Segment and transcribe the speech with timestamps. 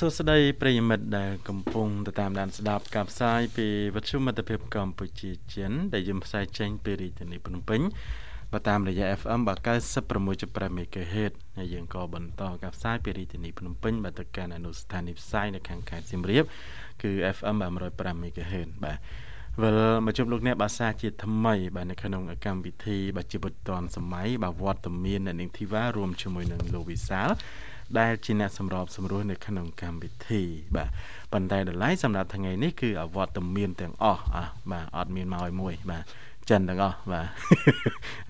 [0.00, 1.88] សួស្តីប្រិយមិត្តដែលកំពុង
[2.20, 7.80] តាមដានស្ដាប់ការផ្សាយពីវិទ្យុមិត្តភាពកម្ពុជាចិនដែលយើងផ្សាយចេញពីរាជធានីភ្នំពេញ
[8.52, 9.40] បើតាមរយៈ FM
[10.06, 16.44] 96.5 MHz ហើយយើងក៏បន្តការផ្សាយពីរាជធានីភ្នំពេញបើទៅកាន់អនុស្ថានីយ៍ផ្សាយនៅខាងខេត្តសៀមរាប
[17.02, 17.56] គឺ FM
[17.90, 18.98] 105 MHz បាទ
[19.62, 27.30] វិលមកជួបលោកអ្នកបាសាជាថ្មីបាទនៅក្នុងកម្មវិធីបាទជីវិតឌွန်សម័យបាទវត្តមានអ្នកនាងធីវ៉ារួមជាមួយនឹងលោកវិសាល
[27.98, 30.42] ដែលជាអ្នកសម្របសម្រួលនៅក្នុងកម្មវិធី
[30.76, 30.88] បាទ
[31.32, 36.04] ប៉ុន្តែតម្លៃសម្រាប់ថ្ងៃនេះគឺអវត្តមានទាំងអស់អ่ะបាទអត់មានមកឲ្យមួយបាទ
[36.50, 37.26] ចិនទាំងអស់បាទ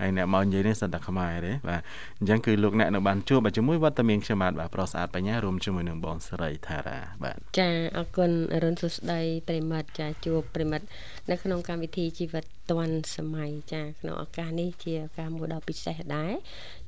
[0.01, 1.81] ហើយអ្នកមកនិយាយនេះសិនតែខ្មែរទេបាទ
[2.19, 10.85] អញ្ចឹងគឺលោកអ្នកនៅបានជួបជាមួយវត្តមានខ្ញុំបាទបាទប្រុសស្អាតបញ្ញារួមជាមួយនឹងបងស្រីថារាបាទចាអរគុណអរុនសុស្ដីប្រិមិត្តចាជួបប្រិមិត្ត
[11.31, 16.33] នៅក្នុងកម្មវិធីជីវិតឌွန်សម័យចាក្នុងឱកាសនេះជាឱកាសមួយដ៏ពិសេសដែរ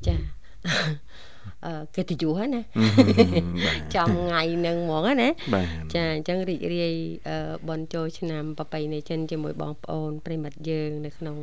[0.07, 0.15] ចា
[1.95, 2.61] កិត្តិយសណា
[3.95, 5.29] ចំថ្ងៃនឹងហ្មងណា
[5.93, 6.95] ចាអញ្ចឹងរីករាយ
[7.69, 11.37] បនចូលឆ្នាំប្របីនៃចិនជាមួយបងប្អូនប្រិមិត្តយើង នៅក្នុង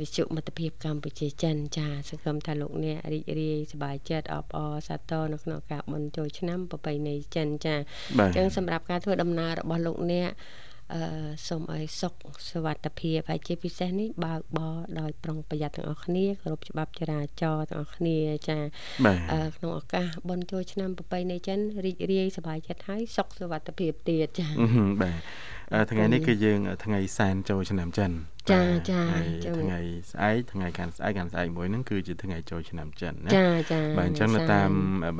[0.00, 7.74] វិទ្យុមិត្តភាពកម្ពុជាចិនចាសង្ឃឹមថាលោកអ្នករីករាយសប្បាយចិត្តអបអរសាទរនៅក្នុងការបនចូលឆ្នាំប្របីនៃចិនចា
[8.20, 10.71] អញ្ចឹងសម្រាប់ការធ្វើដំណើររបស់លោកអ្នកអឺ
[11.48, 12.14] សូមឲ្យសុខ
[12.50, 18.58] សុវត្ថិភាពហើយជាពិសេសនេះបើកបរដោយប្រុងប្រយ័ត្នទាំងអស់គ្នាគោរពច្បាប់ចរាចរណ៍ទាំងអស់គ្នាចា
[19.56, 24.46] ក្នុងឱកាសបុណ្យចូលឆ្នាំប្រពៃណីចិនរីករាយសប្បាយចិត្តហើយសុខសុវត្ថិភាពទៀតចា
[25.02, 25.12] បា
[25.82, 28.10] ទថ្ងៃនេះគឺយើងថ្ងៃសែនចូលឆ្នាំចិន
[28.50, 29.02] ចាចា
[29.56, 29.80] ថ្ងៃ
[30.10, 34.70] ស្អែកថ្ងៃកាន់ស្អែកកាន់ស្អែកមួយហ្នឹងគឺជាថ្ងៃចូលឆ្នាំចិនណាចាចាបាទអញ្ចឹងនៅតាម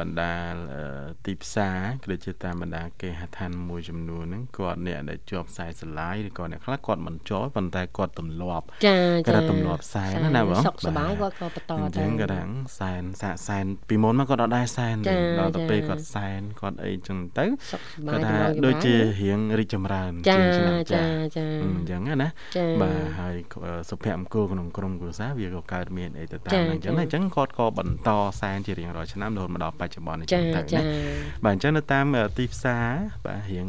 [0.00, 0.34] បណ្ដា
[1.26, 8.96] ទីផ្សារក៏ដូចជាតាមបណ្ដាគេហដ្ឋានមួយចំនួនហ្នឹងគាត់អ្នកដែលជាប់ខ្សែស្រឡាយឬក៏អ្នកខ្លះគាត់មិនជាប់ប៉ុន្តែគាត់ទម្លាប់ចា
[9.26, 14.96] ចាគាត់ទម្លាប់ខ្សែណាណាបងសុខសប្បាយគាត់ក៏បន្តទៅអញ្ចឹងគាត់ថាខ្សែសាកសែនពីមុនមកគាត់អត់ដែរសែន
[15.38, 17.46] ដល់ទៅពេលគាត់សែនគាត់អីចឹងទៅ
[18.12, 21.04] គាត់ថាដូចជារៀងរីកចម្រើនជាងឆ្នាំចា
[21.36, 22.28] ចាអញ្ចឹងណា
[22.82, 23.34] បាទហើយ
[23.90, 30.82] សុភមង្គលក្នុងក្រុមគ្រួសារវាក៏កើតមានអីទៅតាមហ្នឹងអញ្ចឹងអញ្ចឹងគាត់ក៏បន្តសែនជារៀងរាល់ឆ្នាំរហូតមកដល់បច្ចុប្បន្នអញ្ចឹងទៅណា
[31.44, 32.04] បាទអញ្ចឹងនៅតាម
[32.38, 32.88] ទីផ្សារ
[33.26, 33.66] បាទរៀង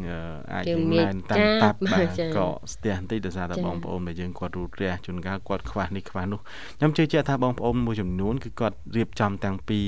[0.52, 6.40] អាចរៀងណែនតាមតាប់បាទក៏ស្ទះបន្តិចដោយសារតែបងប្អូនដែលយើងគាត់រូតរះជួនកាលគាត់ខ្វះនេះខ្វះនោះ
[6.78, 9.78] ខ្ញុំជឿជាក់ថាបងប្អូនមួយចំនួនគឺគាត់រៀបចំតាំងពី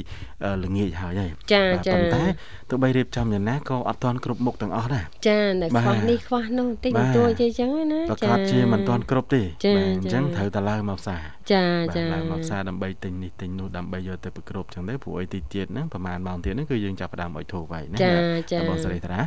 [0.64, 2.22] ល្ងាចហើយហើយចាចាប៉ុន្តែ
[2.70, 9.42] ទោះបីរៀបចំយ៉ាងណាក៏អត់ទាន់គ្រប់មុខទាំងអស់ដែរចានៅខ្វះនេះខ្វះនោះតិចបន្តួចអញ្ចឹងណាចាប្រកាសជាមិនទាន់គ្រប់ទេ
[9.76, 11.64] បាទអញ្ចឹងត្រូវតែឡើងមកផ្សារចា
[11.96, 18.12] ចាឡើងមកផ្សារដើម្បីទិញនេះទិញនោះដើម្បីយកទៅប្រគ្រប់ចឹងទៅព្រោះអីទីទៀតហ្នឹងប្រហែលម៉ោងទៀតហ្នឹងគឺយើងចាប់ផ្ដើមឲ្យធូរໄວណាចា
[18.52, 19.20] ចាបងស្រីតារា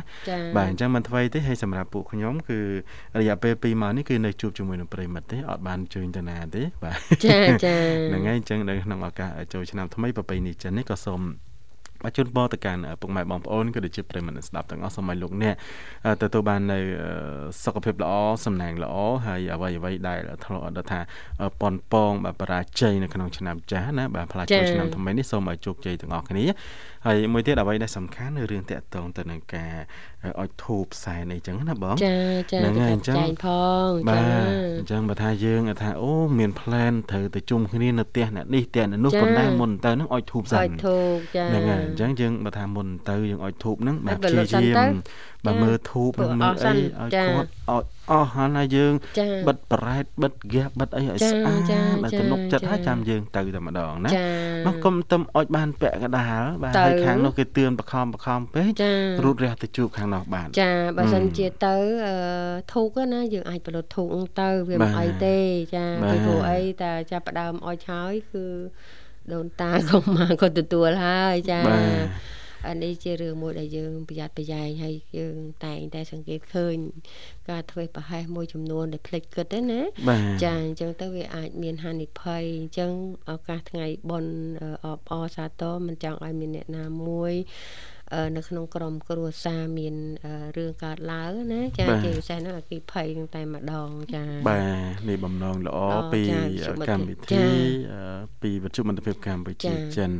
[0.56, 2.58] បាទអញ្ចឹងមិនថ្មីទេហើយសម្រាប់ពួកខ្ញុំគឺ
[3.20, 7.76] រយៈពេល2ម៉ោងនេះគឺនៅជួបជាមួយនឹងប្រិមិត្តទេអត់បានជើញទៅណាទេបាទចាចា
[8.08, 11.22] ហ្នឹងហើយអញ្ចឹងនៅក្នុងឱកាសចូលឆ្នាំថ្មីប្រពៃណីចិននេះក៏សូម
[12.02, 15.54] បាទជូនពរទៅកាន់ពុកម៉ែបងប្អូនក៏ដូចជាប្រិយមិត្តស្ដាប់ទាំងអស់សូមឲ្យលោកអ្នក
[16.22, 16.78] ទទួលបាននៅ
[17.64, 18.12] សុខភាពល្អ
[18.44, 18.94] សំណាងល្អ
[19.26, 21.00] ហើយអ្វីអ្វីដែលធ្លាប់ដល់ថា
[21.60, 26.44] ប៉ុនប៉ងបាទបរាជ័យនៅក្នុងឆ្នាំចាស់ណាបាទផ្លាស់ចូលឆ្នាំថ្មីនេះសូមឲ្យជោគជ័យទាំងអស់គ្នា
[27.06, 29.74] ហើយមួយទៀតអ្វីដែលសំខាន់នៅរឿងតាក់ទងទៅនឹងការ
[30.40, 32.16] អុជធូបផ្សែនអីចឹងណាបងចា
[32.52, 33.46] ចាហ្នឹងហើយអញ្ចឹងផ
[33.88, 34.20] ងចា
[34.78, 44.94] អញ្ចឹងបើថាយើងថាអូមានផ្លែនត្រូវទៅជុំគ្នានៅផ្ទះអ្នកនេះផ្ទះអ្នកនោះប៉ុន្តែមុនទៅហ្នឹងអុជធូបសិនអុជធូបចាហ្នឹងហើយអញ្ចឹងយើងបើថាមុនទៅយើងអុជធូបហ្នឹងបាទព្យាយាម
[45.46, 48.92] បើមើលធូបមើលអីឲ្យគាត់ឲ្យអស់ហើយយើង
[49.48, 51.60] បិទប្រែតបិទហ្គាសបិទអីឲ្យស្អាត
[52.04, 54.10] បើទំនុកចិត្តហើយចាំយើងទៅតែម្ដងណា
[54.66, 58.66] មកគុំទឹមអុចបានពាក់កដាលបាទហើយខាងនោះគេទឿនបខំបខំពេក
[59.24, 61.76] រូតរះទៅជួបខាងនោះបានចាបើសិនជាទៅ
[62.72, 64.08] ធូកណាយើងអាចផលិតធូក
[64.40, 65.38] ទៅវាមិនអីទេ
[65.74, 68.44] ចាពីព្រោះអីតែចាប់ផ្ដើមអុចហើយគឺ
[69.32, 71.60] ដូនតាកុំមកក៏ទទួលហើយចា
[72.68, 76.76] អានេះជារឿងមួយដែលយើងប្រយ័ត្នប្រយែងហើយយើងតែងតែសង្កេតឃើញ
[77.50, 79.80] ការធ្វើប្រហែសមួយចំនួនដែលផ្លេចគិតទេណា
[80.44, 82.90] ចាអញ្ចឹងទៅវាអាចមានហានិភ័យអញ្ចឹង
[83.30, 84.34] ឱកាសថ្ងៃបុណ្យ
[84.84, 87.32] អបអរសាទរមិនចង់ឲ្យមានអ្នកណាមួយ
[88.36, 89.94] នៅក្នុងក្រមគ្រួសារមាន
[90.56, 95.78] រឿងកើតឡើងណាចាជាពិសេសហ្នឹងអគិភ័យនឹងតែម្ដងចាបាទនេះបំណងល្អ
[96.12, 96.22] ពី
[96.88, 97.44] កម្មវិធី
[98.42, 100.10] ពីវិទ្យុមិត្តភាពកម្ពុជាចិន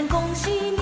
[0.00, 0.79] 声恭喜你，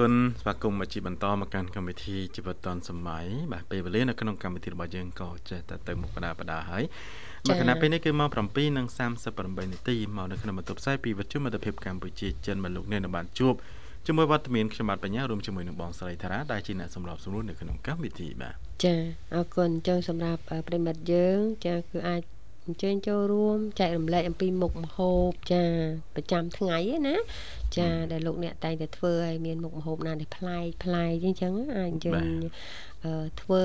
[0.00, 6.84] គុណស្វាគមន៍មកជាបន្តមកកាន់កម្មវិធីជីវិតឌុនសម័យបាទពេលវេលានៅក្នុងកម្មវិធីរបស់យើងក៏ចេះតែទៅមុខបដាបដាហើយ
[7.48, 13.54] មកគណៈពេលនេះគឺម៉ោង7:38នាទីមកនៅក្នុងបន្ទប់ផ្សាយពីវិទ្យុមិត្តភាពកម្ពុជាចិនមកលោកអ្នកនៅបានជួប
[14.06, 18.54] ជាមួយវត្តមានខ្ញុំបាទបញ្ញារួមជាមួយនឹងបងស្រីថារ៉ាដែលជាអ្នកសម្របសម្រួលនៅក្នុងកម្មវិធីបាទ
[18.84, 18.94] ចា
[19.34, 22.22] អរគុណចឹងសម្រាប់អឺប្រិមិត្តយើងចាគឺអាច
[22.70, 25.62] អញ្ជើញចូលរួមចែករំលែកអំពីមុខម្ហូបចា
[26.14, 27.16] ប្រចាំថ្ងៃហ្នឹងណា
[27.76, 32.24] ចាដែលលោកអ្នកតែងតែធ្វើឲ្យមានមុខម្ហូបណាដែលប្លែកប្លែកអញ្ចឹងអាចអញ្ជើញ
[33.04, 33.64] អឺធ្វើ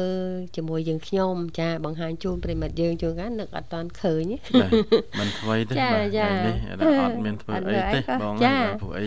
[0.55, 4.23] ជាមួយយើងខ្ញុំចាបង្ហាញជូនប្រិមិត្តយើងជួនកាលនឹកអត់តាន់ឃើញ
[4.61, 4.71] បាទ
[5.19, 6.57] មិនធ្វើទេចាបាទចាថ្ងៃនេះ
[7.01, 9.05] អត់មានធ្វើអត់អីធ្វើអីទេក៏បងចាបាទព្រោះអី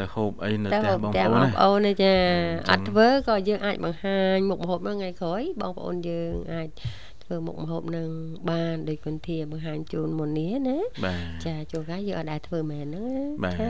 [0.00, 2.14] ទៅហូបអីនៅតែផ្ទះហូបបងតែប្អូបងនណាប្អូនណាចា
[2.68, 6.68] អអញ្ចឹងត់ធ្វើក៏យើងអាចបង្ហាញមុខម្ហូបហ្នឹងថ្ងៃក្រោយបងប្អូនយើងអាច
[7.26, 8.08] ធ្វើមុខម្ហូបនឹង
[8.50, 13.68] បានដូចគុនធាបង្ហាញជូនមុននេះណាបាទចាជួនកាលយើងអត់ដែលធ្វើមែនហ្នឹងបាទចា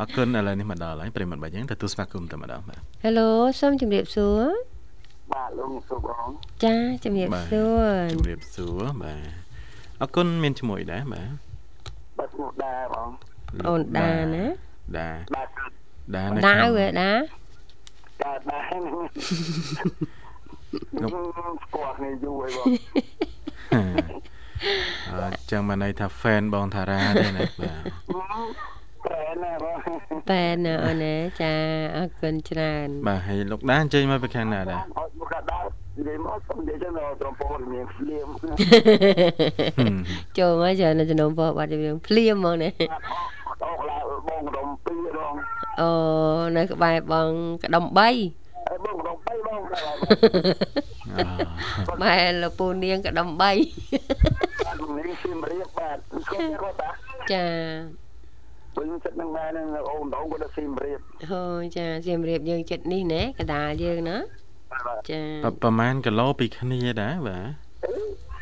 [0.00, 3.28] អរគុណឥឡូវនេះមកដល់ហើយប្រិមត្តបាទយើងទទួលស្វាគមន៍តែម្ដងបាទ Hello
[3.60, 4.42] សូមជម្រាបសួរ
[5.32, 6.28] បាទលោកសុបង
[6.64, 9.28] ចាជំរាបសួរជំរាបសួរបាទ
[10.00, 11.28] អរគុណមានឈ្មោះអីដែរបាទ
[12.18, 13.08] បាទឈ្មោះដាបង
[13.68, 14.44] អូនដាណា
[14.98, 15.48] ដាបាទ
[16.16, 17.12] ដានៅដាវក្នុងហ៎ដា
[18.22, 20.21] បាទបាទហ្នឹងលោក
[20.72, 22.66] ស្គាល់គ្នាយូរហើយបង
[25.12, 27.84] អឺចឹងមកន័យថា fan បងតារាទេណាបាទ
[29.04, 29.76] ប្រែណាបង
[30.30, 31.52] តែនណាអូនណាចា
[31.96, 38.28] អរគុណច្រើន បាទហើយលោកដាអញ្ជើញមកពីខាងណាដែរអត់មកកាដល់និយាយមកសុំនិយាយចឹងដល់ត្រង់ពោលមានស្លៀម
[40.38, 42.70] ចូលមកចានៅចំណុំបបាត់យើងភ្លាមហ្មងណា
[43.48, 45.34] អត់ឡើងបងដុំពីរដង
[45.80, 45.90] អូ
[46.56, 47.30] នៅក្បែរបង
[47.64, 48.41] ក្ដុំ3ហើយបងដុំ
[49.72, 49.96] បីបង
[51.12, 53.56] អូបែរលោកពូនាងក្ដុំ3បាទ
[54.98, 55.96] នេះស៊ីមរៀបបាទ
[56.30, 56.90] គាត់គាត់តា
[57.32, 57.46] ចា
[58.78, 60.98] វិញចិត្តនឹងម៉ែនឹងអូនដងគាត់ស៊ីមរៀប
[61.30, 61.44] ហូ
[61.76, 64.16] ចាសៀមរាបយើងចិត្តនេះណាកដាលយើងណា
[64.86, 67.46] បាទចាប្រប្រហែលគីឡូពីគ្នាដែរបាទ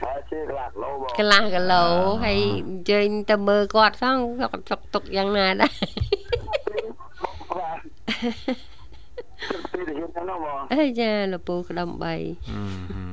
[0.02, 1.84] ហើយជាកន្លះគីឡូបងកន្លះគីឡូ
[2.24, 5.72] ហើយអញ្ជើញទៅមើលគាត់ផងគាត់ទុកទុកយ៉ាងណាដែរ
[7.58, 7.70] បា
[9.48, 12.16] ទពីទៅហ៊ានណាបងអេចាលោកពូក្ដុំ3អឺ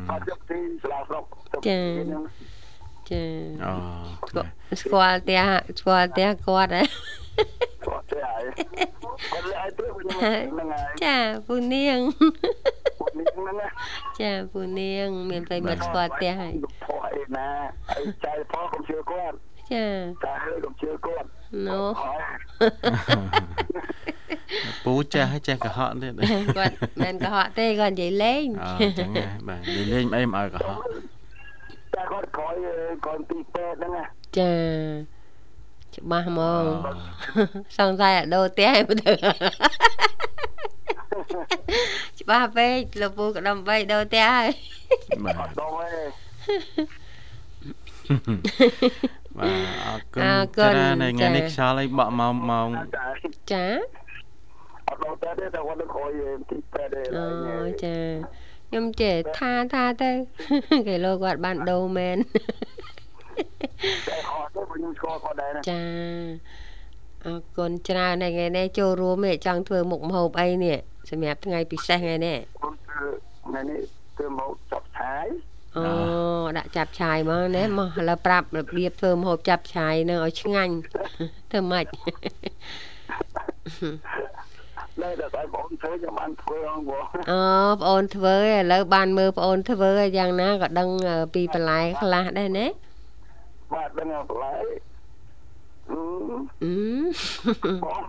[0.09, 1.25] អត់យកទីស្លាស្រុក
[1.67, 1.79] ចា
[3.63, 3.73] អូ
[4.81, 5.43] ស្គាល់ផ្ទះ
[5.79, 6.83] ស្គាល់ផ្ទះគាត់ហ៎
[7.85, 8.43] គាត់ទេហើយ
[9.31, 11.15] គាត់លើឲ្យព្រឹកខ្ញុំហ្នឹងហើយចា
[11.47, 11.99] ពូនាង
[12.99, 13.67] ពួកនេះហ្នឹងណា
[14.21, 16.53] ចាពូនាង មានប្រិមិត្តស្គាល់ផ្ទះហើយ
[16.85, 17.49] ផោះអីណា
[17.89, 19.35] ហើយចៃផោះកុំជឿគាត់
[19.73, 19.85] ចា
[20.23, 21.27] តែហើយកុំជឿគាត់
[21.67, 22.19] ណូហើយ
[24.85, 26.13] ពូចេះហើយចេះកុហកទៀត
[26.57, 26.73] គាត់
[27.03, 30.79] មិនកុហកទេគាត់និយាយលេងអូចឹងហ៎បាទនិយាយលេងអីមិនឲ្យកុហក
[31.93, 32.55] តែគាត់ក្រោយ
[33.05, 34.03] កូនទីពេទ្យហ្នឹងណា
[34.37, 34.51] ចា
[35.95, 36.63] ច្បាស់ហ្មង
[37.77, 39.13] សង្ស័យអាដូរផ្ទះឯមើលទៅ
[42.19, 44.49] ច្បាស់ពេកលោកពូក្តំបីដូរផ្ទះហើយ
[45.25, 46.03] បាទអត់ដល់ទេ
[49.37, 53.05] បាទអរគុណអរគុណច្រើនហើយថ្ងៃនេះចា៎ខ្យល់អីបក់មកម៉ោងចា
[53.51, 53.65] ចា
[54.87, 56.09] អត់ដល់ទេតែគាត់ទៅក្រោយ
[56.49, 57.95] ទីពេទ្យទេអូឡើយចា
[58.69, 60.09] ខ្ញុំចេះថាថាទៅ
[60.87, 62.17] គេលោកគាត់បានដូរមែន
[64.09, 65.83] តែខត់ទៅខ្ញុំស្គាល់គាត់ដែរណាចា
[67.25, 70.77] អរគុណច្រើនហើយថ្ងៃនេះចូលរួមឯងចង់ធ្វើមុខម្ហូបអីនេះ
[71.09, 73.05] សម្រាប់ថ្ងៃពិសេសថ្ងៃនេះខ្ញុំគឺ
[73.45, 73.81] ថ្ងៃនេះ
[74.17, 75.27] គឺមកចាប់ឆាយ
[75.77, 75.85] អូ
[76.57, 80.73] ដាក់ចាប់ឆាយមកណាមកឥឡូវប្រាប់របៀបធ្វើម្ហូបចាប់ឆាយនឹងឲ្យឆ្ងាញ់
[81.51, 81.85] ធ្វើម៉េច
[85.03, 87.43] តែតែតែបងធ្វើខ្ញុំបានធ្វើអងបងអូ
[87.75, 92.65] បងអូនធ្វើឯងឥឡូវបានមើលបងអូនធ្វើឯងយ៉ាងណាក៏ដឹងអឺពីបន្លែខ្លះដែរណា
[93.73, 94.55] បាទដឹងបន្លែ
[95.91, 96.01] អឺ
[96.63, 96.75] អឺ
[97.83, 98.03] បង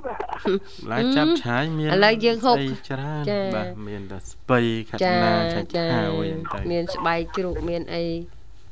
[0.91, 8.05] ឡាយចាប់ឆាយមានឥឡូវយើងហូបស្អីច្រើនចាបាទមានតែស្ពៃខាត់ចាណាឆាច់ចាហាវអីហ្នឹងទៅមានស្បែកជ្រូកមានអី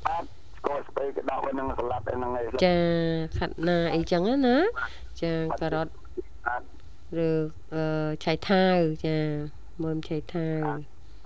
[0.06, 0.24] បាទ
[0.56, 2.76] ស្គាល់ស្ពៃក្តៅហ្នឹងស្លាប់ហ្នឹងឯងចា
[3.38, 4.56] ខាត់ណាអីចឹងណា
[5.22, 5.88] ចាការ៉ុត
[6.46, 6.75] បាទ
[7.28, 7.30] ឬ
[7.74, 7.82] អឺ
[8.24, 9.16] ឆៃថាវចា
[9.82, 10.62] មើមឆៃថាវ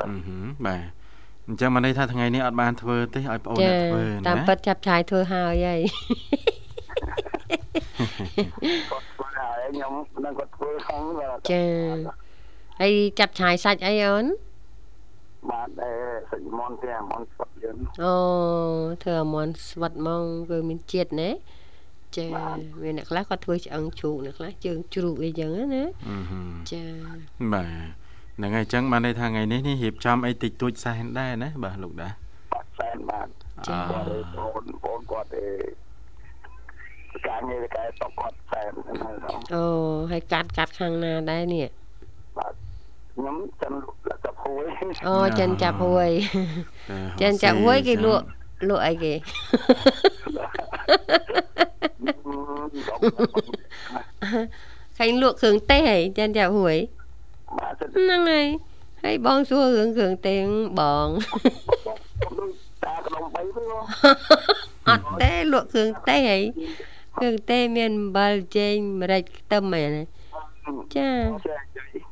[0.02, 0.82] អឺហឺបាទ
[1.46, 5.80] អញ្ចឹងមកន័យថាថ្ងៃនេះអត់បានធ្វើទេឲ្យបងអូនចាអ្នកធ្វើតាមណាពិតចាប់ឆាយធ្វើហើយហើយ
[8.90, 9.92] គាត់ធ្វើហើយខ្ញុំ
[10.24, 11.64] នឹងគាត់ធ្វើហងបាទចា
[12.80, 14.24] ហើយចាប់ឆាយសាច់អីអូន
[15.50, 15.90] បាទតែ
[16.30, 18.14] សិចមន់ទេមន់ស្វត់យើងអូ
[19.02, 21.30] ធ្វើឲ្យមន់ស្វិតហ្មងគឺមានជាតិណា
[22.16, 22.26] ចា
[22.82, 26.40] មានអ្នកខ្លះគាត់ធ្វើឆ្អឹងជ្រូកអ្នកខ្លះជើងជ្រូកអីចឹងណាអឺហឺ
[26.72, 26.84] ចា
[27.52, 28.00] បាទ
[28.36, 32.08] ហ្នឹងហើយអញ្ចឹងបានន័យថាថ្ងៃនេះនេះរៀបចំអីតិចតួចសែនដែរណាបាទលោកដា
[32.52, 33.28] បាទសែនបាទ
[33.66, 35.46] ចាគាត់ឯងបងបងគាត់ឯ
[37.16, 39.16] ងការងារកែតកគាត់សែនហ្នឹងហើយ
[39.54, 39.64] អូ
[40.10, 41.68] ហើយកាត់កាត់ខាងណាដែរនេះ
[42.38, 42.54] បាទ
[43.14, 43.72] ខ្ញុំចាំ
[44.08, 44.64] លក្ខភួយ
[45.08, 46.08] អូចិនចាប់ហួយ
[46.90, 48.24] តែចិនចាប់ហួយគេលក់
[48.68, 49.12] លក់អីគេ
[54.96, 56.76] ឃើញលក់គ្រឿងទេសហីចិនចាប់ហួយ
[57.58, 58.46] បាទសិតហ្នឹងហើយ
[59.04, 60.40] ហើយបងសួររឿងគ្រឿងទេស
[60.78, 61.08] បង
[62.38, 62.50] ដូច
[62.84, 63.84] តាក្ដុំ3ទៅបង
[64.88, 66.38] អត់ទេលក់គ្រឿងទេសហី
[67.18, 70.02] គ្រឿងទេសមានអំបិលចេងម្រេចខ្ទឹមអីណា
[70.96, 71.10] ចា
[71.46, 72.09] ចាចា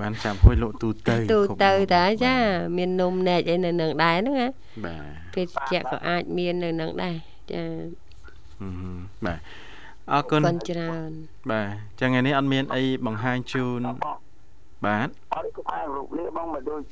[0.00, 2.34] បានចាប់ហួយលក់ទូទៅទូគ្រប់ទៅម៉ោងតាចា
[2.76, 4.48] មាននំនែកអីនៅនឹងដែរហ្នឹងណា
[4.84, 7.16] បាទភេសជ្ជៈក៏អាចមាននៅនឹងដែរ
[7.52, 7.62] ចា
[8.60, 8.90] អឺហឺ
[9.26, 9.38] បាទ
[10.12, 11.10] អរគុណគុណច្រើន
[11.50, 13.80] បាទអញ្ចឹងថ្ងៃនេះអត់មានអីបង្ហាញជូន
[14.84, 16.82] បាទអត់ក៏បានរូបនេះបងមកដូច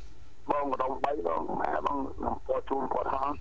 [0.50, 3.32] បងម្ដង3បងមកបងនឹងពណ៌ជូនគាត់ហង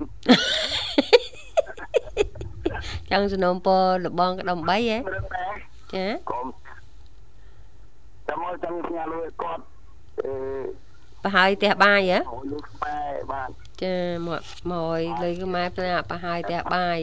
[3.12, 5.54] ចង់សំណូមពរលបងក្តំ3ហ៎មិនដឹងដែរ
[5.94, 6.46] ចាកុំ
[8.32, 9.64] ចាំមកចាំផ្ញើលុយគាត់
[10.20, 10.34] អឺ
[11.24, 13.50] ប្រហើយផ្ទះបាយហ៎អូលុយខ្មែរបាទ
[13.84, 13.96] ចា
[14.28, 17.00] មកមកឲ្យលុយខ្មែរផ្នែកប្រហើយផ្ទះបាយ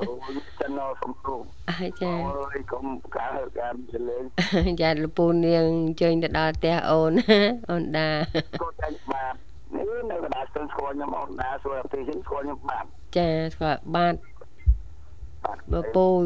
[0.00, 0.12] អូ
[0.60, 1.40] ចិននៅសំព្រោះ
[1.70, 2.84] អើចាអូយកុំ
[3.16, 4.22] ការហើការចលេង
[4.80, 7.12] យ៉ាលពូនាងអញ្ជើញទៅដល់ផ្ទះអូន
[7.70, 8.10] អូនដា
[8.60, 9.34] គាត់ចាញ់បាទ
[9.76, 12.84] នេះនៅកណ្ដាលស្ទឹងស្គាល់ខ្ញុំអូនណាសួរប្រទេសស្គាល់ខ្ញុំបាទ
[13.16, 14.14] ចាស្គាល់បាទ
[15.46, 16.22] បាទបើពូល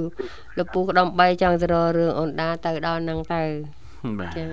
[0.73, 3.43] ពូក្តំ3ចង់ទៅរករឿងអូនដាទៅដល់ហ្នឹងទៅ
[4.19, 4.47] បាទចា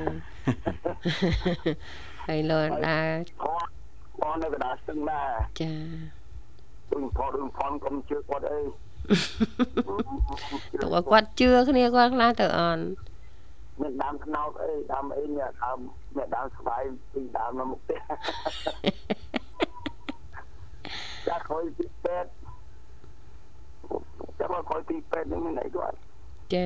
[2.27, 2.99] ហើយលោកអូនដា
[3.43, 3.69] គាត់
[4.21, 5.29] បងនៅកណ្ដាលស្ទឹងដែរ
[5.61, 5.71] ចា
[6.91, 8.61] ដូចផតរឿងផនកុំជឿគាត់អី
[10.81, 12.79] ទុកឲ្យគាត់ជឿគ្នាគាត់ខ្លះទៅអន
[13.81, 15.79] មានដើមថ្នោតអីដើមអីនេះដើម
[16.17, 17.99] នេះដើមស្វាយពីដើមនៅមុខផ្ទះ
[21.27, 22.29] ចាក់ខុយពីពេទ្យ
[24.39, 25.95] ចាំមកខុយ ពីពេទ្យនេះមានអីគាត់
[26.53, 26.65] ចា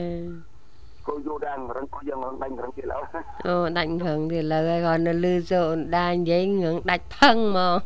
[1.08, 3.04] គោយូដាំងរឹងគោយើងរឹងដាច់រឹងទៀតឡើយ
[3.48, 7.80] អូដាច់ងឹងទៀតលើហើយគាត់នៅលឺសូអូនដានិយាយងឹងដាច់ផឹងហ្មង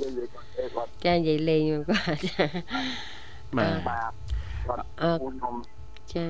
[0.00, 2.44] យើងនិយាយគាត់អីគាត់ចានិយាយលេងមកគាត់ចា
[3.58, 4.12] បាទបាទ
[4.66, 5.54] គាត់អើពូនខ្ញុំ
[6.14, 6.26] ចា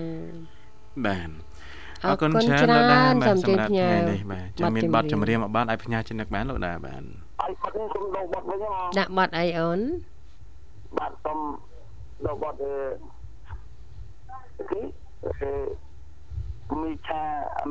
[1.07, 1.31] បាទ
[2.05, 9.81] អរគុណច្រើនលោកដាបាទសូមជើញសម្រាប់ផ្ញើថ្ងៃនេះបាទចាំមានបបទទចម្ចម្រៀរៀងងមកបានឲ្យផ្ញើចិននឹកបានលោកដាបាទឲ្យគាត់នេះខ្ញុំដោបត់វិញហ៎ដាក់បတ်អីអូន
[10.99, 11.39] បាទសុំ
[12.27, 14.81] ដោបត់អឺគេ
[15.25, 17.23] អឺមីឆា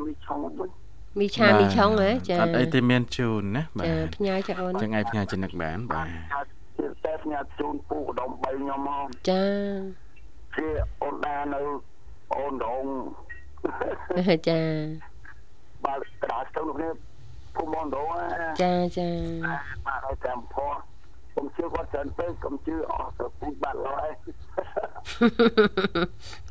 [0.04, 0.70] មីឆុងវិញ
[1.18, 6.46] មីឆាមីឆុងហ៎ចាអត់អីទេមានជូនណាបាចាទផ្ញើចាអូនចឹងឯងផ្ញើចិននឹកបានបាទ
[6.78, 9.44] ជាតែផ្ញើជូនពូកដុំ3ខ្ញុំមកចា
[10.56, 10.66] ជា
[11.02, 11.60] អូនដានៅ
[12.36, 12.84] អូនដង
[14.48, 14.60] ចា
[15.84, 16.92] បាទក្តារស្ទឹងលោកនេះ
[17.56, 18.26] ភូមិបងដូណា
[18.62, 19.08] ចាចា
[19.86, 20.72] បាទឲ្យតាមផោះ
[21.32, 23.81] ខ្ញុំជឿគាត់ច្រើនពេកខ្ញុំជឿអស់ទៅពូជបាត់ឡើយ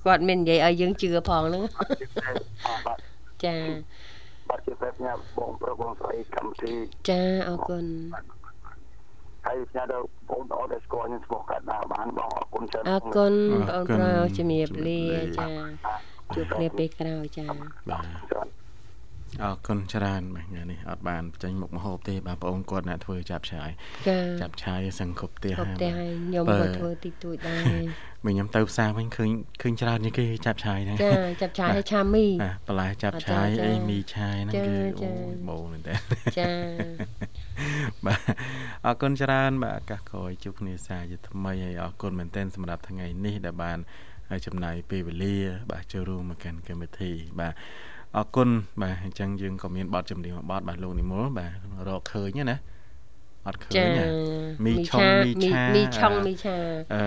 [0.05, 1.63] គាត់មាននិយាយឲ្យយើងជឿផងហ្នឹង
[2.85, 2.99] បាទ
[3.43, 3.55] ចា
[4.49, 6.73] បាទជាតែញ៉ាំបងប្រុសបងស្រីកម្មវិធី
[7.09, 7.85] ចាអរគុណ
[9.45, 13.33] ហើយញ៉ាំដល់បងប្អូនដែលស្គាល់ខ្ញុំស្គាល់កាត់ណាបានបងអរគុណច្រើនអរគុណ
[13.73, 15.01] អបងរគុណប្រុសជំរាបលា
[15.37, 17.45] ជំរាបលាចាជួបគ្នាពេលក្រោយចា
[17.89, 18.47] បាទច្រើន
[19.43, 23.69] អរគុណច្រើនបាទថ្ងៃនេះអត់បានចេញមុខមហូបទេបាទបងអូនគាត់អ្នកធ្វើចាប់ឆាយ
[24.07, 27.61] ចាចាប់ឆាយសង្កប់ផ្ទះគ្រប់ផ្ទះហើយខ្ញុំបើក៏ធ្វើតិចតួចដែរ
[28.25, 29.29] បើខ្ញុំទៅផ្សារវិញឃើញ
[29.61, 35.93] ឃើញច្រើនជាងគេចាប់ឆាយហ្នឹងចាចាប់ឆាយឲ្យឆាមីបាទបន្លែចាប់អត់ឆាយចាអីចាមីឆាយហ្នឹងចាគឺចាអូយបោមែនតើ
[36.39, 36.51] ចា
[38.05, 38.21] បាទ
[38.85, 43.79] អរគុណច្រើន បាទឱកាសក្រោយជួបគ្នាសារជាថ្មីហើយអរគុណមែនទែនសម្រាប់ថ្ងៃនេះដែលបាន
[44.45, 45.37] ចំណាយពេលវេលា
[45.71, 47.53] បាទចូលរួមមកកាន់កម្មវិធីបាទ
[48.17, 48.49] អរគុណ
[48.81, 51.51] បាទអញ្ចឹងយើងក៏មានបទចម្រៀងមួយបទបាទលោកនិមលបាទ
[51.87, 52.57] រកឃើញណា
[53.47, 54.05] អត់ឃើញចាណា
[54.65, 56.57] មីឆុងមីឆាមីឆុងមីឆា
[56.93, 57.03] អឺ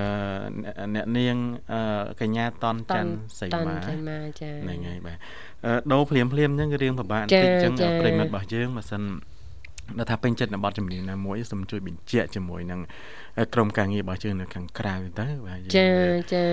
[0.95, 1.37] អ្នកនាង
[1.73, 1.81] អឺ
[2.21, 5.19] កញ្ញាតនច័ន្ទសីតាន់មាសៃម៉ាចាហ្នឹងហើយបាទ
[5.65, 9.03] អឺដូរភ្លាមភ្លាមអញ្ចឹងគឺរៀងពិបាកបន្ចាតិចអញ្ចឹងចាប្រិមិត្តរបស់យើងបើសិន
[9.99, 12.81] ដល់ថាពេញចិត្តនៅបទចម្រៀងណាមួយសូមជួយបញ្ជាក់ជាមួយនឹង
[13.55, 15.89] ក្រុមការងាររបស់យើងនៅខាងក្រៅទៅបាទយើងចា
[16.35, 16.47] ចា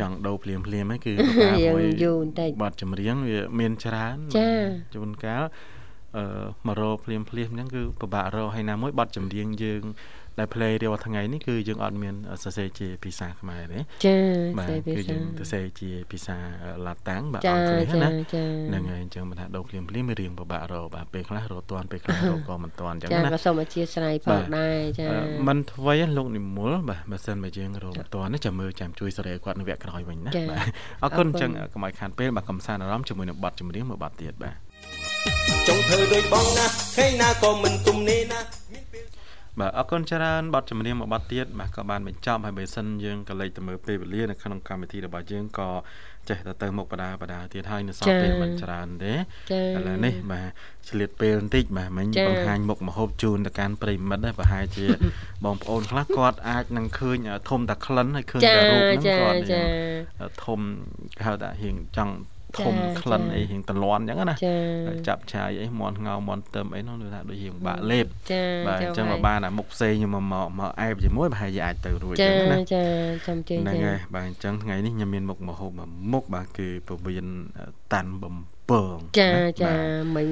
[0.00, 4.50] ចង់ដូរភ្លាមភ្លាមហ្នឹងគឺពិបាកយើងមួយយូរបន្តិចបទចម្រៀងវាមានច្រើនចា
[4.94, 5.44] ជួនកាល
[6.16, 6.24] អឺ
[6.66, 9.82] មករកភ្លាមភ្លាមអញ្ចឹងគឺពិបាករកហើយណាមួយបទចម្រៀងយើង
[10.38, 14.16] ដែល play រាល់ថ្ងៃនេះគឺយើងអត់មានសរសេរជាភាសាខ្មែរទេចា
[14.58, 16.36] បាទសេភាគឺសាយើងសរសេរជាភាសា
[16.86, 30.64] ឡាតាំងបាទអចាង់គ្លេសចាណាចាហ្នឹងហើយអញ្ចឹងមិនថាដូរភ្លាមភ្លាមវារៀងពិបាករកបាទពេលខ្លះរកតាន់ពេលខ្លះរកក៏មិនតាន់អញ្ចឹងចាណាក៏សូមអធិស្ឋានផងដែរចាអឺមិនធ្វើទេលោកនិមលបាទបើសិនបើយើងរកមិនតាន់ទេចាំមើលចាំជួយសេរីគាត់នៅវគ្គក្រោយវិញណាចាបាទ
[31.04, 34.56] អរគុណអរគុណអញ្ចឹងកុំឲ្យខានពេលបាទកំសាន្តអារម្មណ៍ជាមួយនឹងបទចម្រៀងមួយបទទៀតបាទ
[35.68, 38.40] ចង់ធ្វើដូចបងណាថ្ងៃណាក៏មិនទុំនេះណា
[39.60, 45.70] បាទអរគុណច្រើនបទចម្រៀងមួយបទទៀតបាទក៏បានបញ្ចប់ហើយបើសិនយើងក៏លេចទៅមើលពេលវេលានៅក្នុងកម្មវិធីរបស់យើងក៏
[46.28, 49.14] ចេះតែទៅមុខបដាបដាទៀតហើយនៅសល់ពេលមិនច្រើនទេ
[49.52, 50.48] ចាឥឡូវនេះបាទ
[50.88, 54.86] ឆ្លៀតពេលបន្តិចបាទមិញចា៎បង្ហាញមុខមហូបជូនទៅកាន់ប្រិយមិត្តដែរប្រហែលជា
[55.44, 59.62] បងប្អូនខ្លះគាត់អាចនឹងឃើញធំតាក្លិនហើយឃើញចាតែរូបហ្នឹងចាគាត់ចា
[60.44, 60.60] ធំ
[61.18, 62.14] គេហៅថារៀងចង់
[62.56, 64.56] ធំចា៎ក្លិនចា៎អីរៀងតលន់អញ្ចឹងណាចា
[65.08, 72.82] ចាប់ឆាយអីមន់ងៅមន់ទឹមអីនោះគឺថាដូចរៀងបាក់លេបចាបាទអញ្ចឹងហើមកបានអាមុខផ្សេងខ្ញុំមកមកមកអែបជាមួយប្រហែលជាអាចទៅរួចអចាញ្ចឹងណាចា
[73.26, 77.26] ចាំជើញហ្នឹងចាហើយបាទអញ្ចឹងថ្ងៃនេះខ្ញុំមានមុខមហូបមួយមុខបាទគឺពវៀន
[77.92, 78.36] តាន់បំ
[78.70, 80.28] ពងចាណាចាបាទមិញ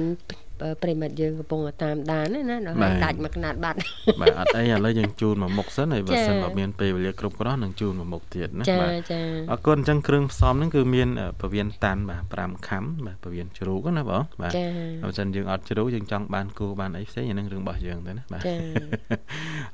[0.83, 3.77] ប្រិមិត្តយើងកំពុងតែតាមដានណាដល់បាហើយទដាច់មកកណាត់បាត់
[4.21, 9.19] បាទអត់អីឥឡូវយើងជូនមួយមុខសិនហើយបើចា៎សិនបើមានពេលវេលាគ្រប់គ្រាន់នឹងជូនមួយមុខទៀតណាចាបាទចា
[9.51, 14.65] អរគុណអញ្ចឹងគ្រឿងផ្សំហ្នឹងគឺមានអឺពវៀនតាន់បាទ5ខាំបាទពវៀនជ្រូកណាបងបាទចា
[15.03, 18.57] បើមិនយើងអត់ជ្រូកយើងចង់បានគូបានអីផ្សេងអាហ្នឹងរឿងរបស់យើងទៅណាបាទចា៎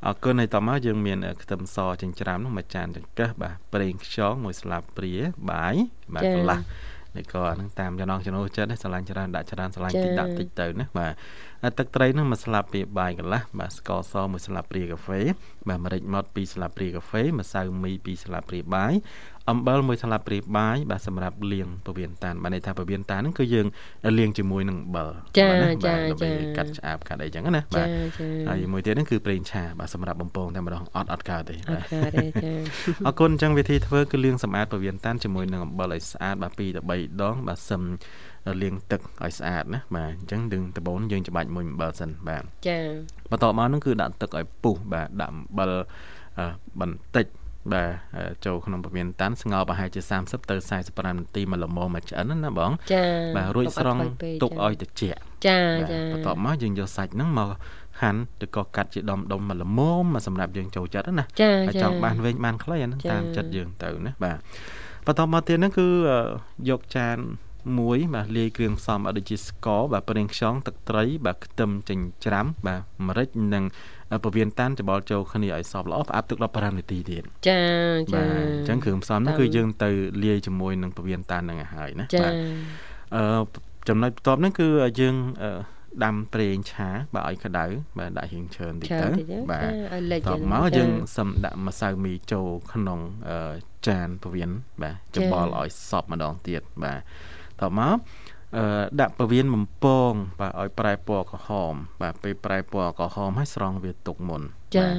[0.05, 5.13] អរគុណហើយតមកយើងមានអឺខ្ទឹមសចិញ្ច្រាំហ្នឹងមួយចានចង្កឹះបាទប្រេងខ្យងមួយស្លាបព្រា
[5.51, 5.75] បាយ
[6.13, 6.59] បាទកន្លះ
[7.17, 11.13] នេះក៏អាហ្នឹងតាមចំណងចំណូលចិត្តដែរស្រឡាញ់ច្រើនដាក់ច្រើនស្រឡាញ់តិចដាក់តិចទៅណាបាទ
[11.63, 15.21] ហើយទឹកត្រីហ្នឹងមួយស្លាបព្រាបាយកន្លះបាទស្ករសមួយស្លាបព្រាកាហ្វេ
[15.67, 18.93] បាទម្រេចម៉ដ្ឋ2ស្លាបព្រាកាហ្វេម្សៅមី2ស្លាបព្រាបាយ
[19.49, 23.67] អំបិលមួយស្លាបព្រាបាយបាទសម្រាប់លាងពវៀនតានបាទន័យថាពវៀនតានហ្នឹងគឺយើង
[24.19, 27.87] លាងជាមួយនឹងអំបិលចាបាទណាចាបាទដើម្បីចាកាត់ឆ្អាបកាត់អីចឹងណាបាចាទ
[28.19, 32.51] ចាហើយមួយទៀតហ្នឹងគឺប្រេងឆាបាទសម្រាប់បំពងតែម្ដងអត់អត់កើតទេអបាទត់កើតទេចា
[33.05, 37.81] អរគុណអញ្ចឹងវិធីធ្វើគឺលាងសម្អាតពវៀនតានជាមួយនឹងអំបិលឲ្យស្អាតបាទ2ទៅ3ដងបាទសឹម
[38.61, 42.77] លាងទឹកឲ្យស្អាតណាបាទអញ្ចឹងดึงដបូនយើងច្បាច់មួយអំបិលសិនបាទចា
[43.31, 45.71] បន្ទាប់មកហ្នឹងគឺដាក់ទឹកឲ្យពុះបាទដាក់អំបិល
[46.39, 46.45] អឺ
[46.81, 47.25] បន្តិច
[47.71, 50.55] បាទអឺចូលក្នុងពវៀនតានស្ងោរប្រហែលជា30ទៅ
[50.87, 53.03] 45នាទីមកល្មមមកឆ្អិនណាបងចា
[53.35, 57.49] បាទរួចស្រង់កុំឲ្យខ្វៃពេកទុកចាឲ្យត្រជាក់ចាបាទចាបន្ទាប់មកយើងយកសាច់ហ្នឹងមក
[58.01, 59.79] ហាន់ឬក៏កាត់ជាដុំដុំមកល្មម
[60.13, 64.37] មកសម្រាប់យើងចូលចិត្តណាចាហើយចាចង់បានវែងបានខ្លីអាហ្នឹងចា៎តាមចិត្តយើងទៅណាបាទ
[65.05, 66.19] បន្ទាប់មកទៀតហ្នឹងគឺអឺ
[66.69, 67.17] យកចាន
[67.79, 73.63] មួយបាទលាយគ្រឿងផ្សំឲ្យដូចជាស្ករបាទប្រេងខ្យងទឹកត្រី បាទខ្ទឹមចិញ្ច្រាំបាទម្រេចនិង
[74.23, 77.61] ពវៀនតាន់ច្បល់ចូលគ្នាឲ្យសព្វល្អផ្អាប់ទឹក15នាទីទៀតចា
[78.13, 79.89] ចាបាទអញ្ចឹងគ្រឿងផ្សំហ្នឹងតាមគឺយើងទៅ
[80.23, 82.33] លាយជាមួយនឹងពវៀនតាន់ហ្នឹងឲ្យហើយណាចាបាទ
[83.15, 83.25] អឺ
[83.89, 84.67] ចំណុចបន្ទាប់ហ្នឹងគឺ
[84.99, 85.51] យើងអឺ
[86.03, 87.65] ដាំប្រេងឆាបាទឲ្យក្តៅ
[87.97, 92.99] បាទដាក់រៀងច្រើនតិចច្រើនទៅតិចទៅបាទចាឲ្យលិចតបចឹងមកចាយើងសឹមដាក់ម្សៅមីចូលក្នុង
[93.29, 93.37] អឺ
[93.87, 94.51] ចានពវៀន
[94.83, 96.99] បាទច្បល់ឲ្យសព្វម្ដងទៀតបាទ
[97.61, 98.22] តបមកអឺ
[98.99, 104.41] ដាក់ពវៀនបំពង បាទឲ្យប្រែពណ៌ក្រហម បាទពេលប្រែពណ៌ក្រហមហើយស្រង់វាទុកមុន
[104.75, 104.95] ចាបាទ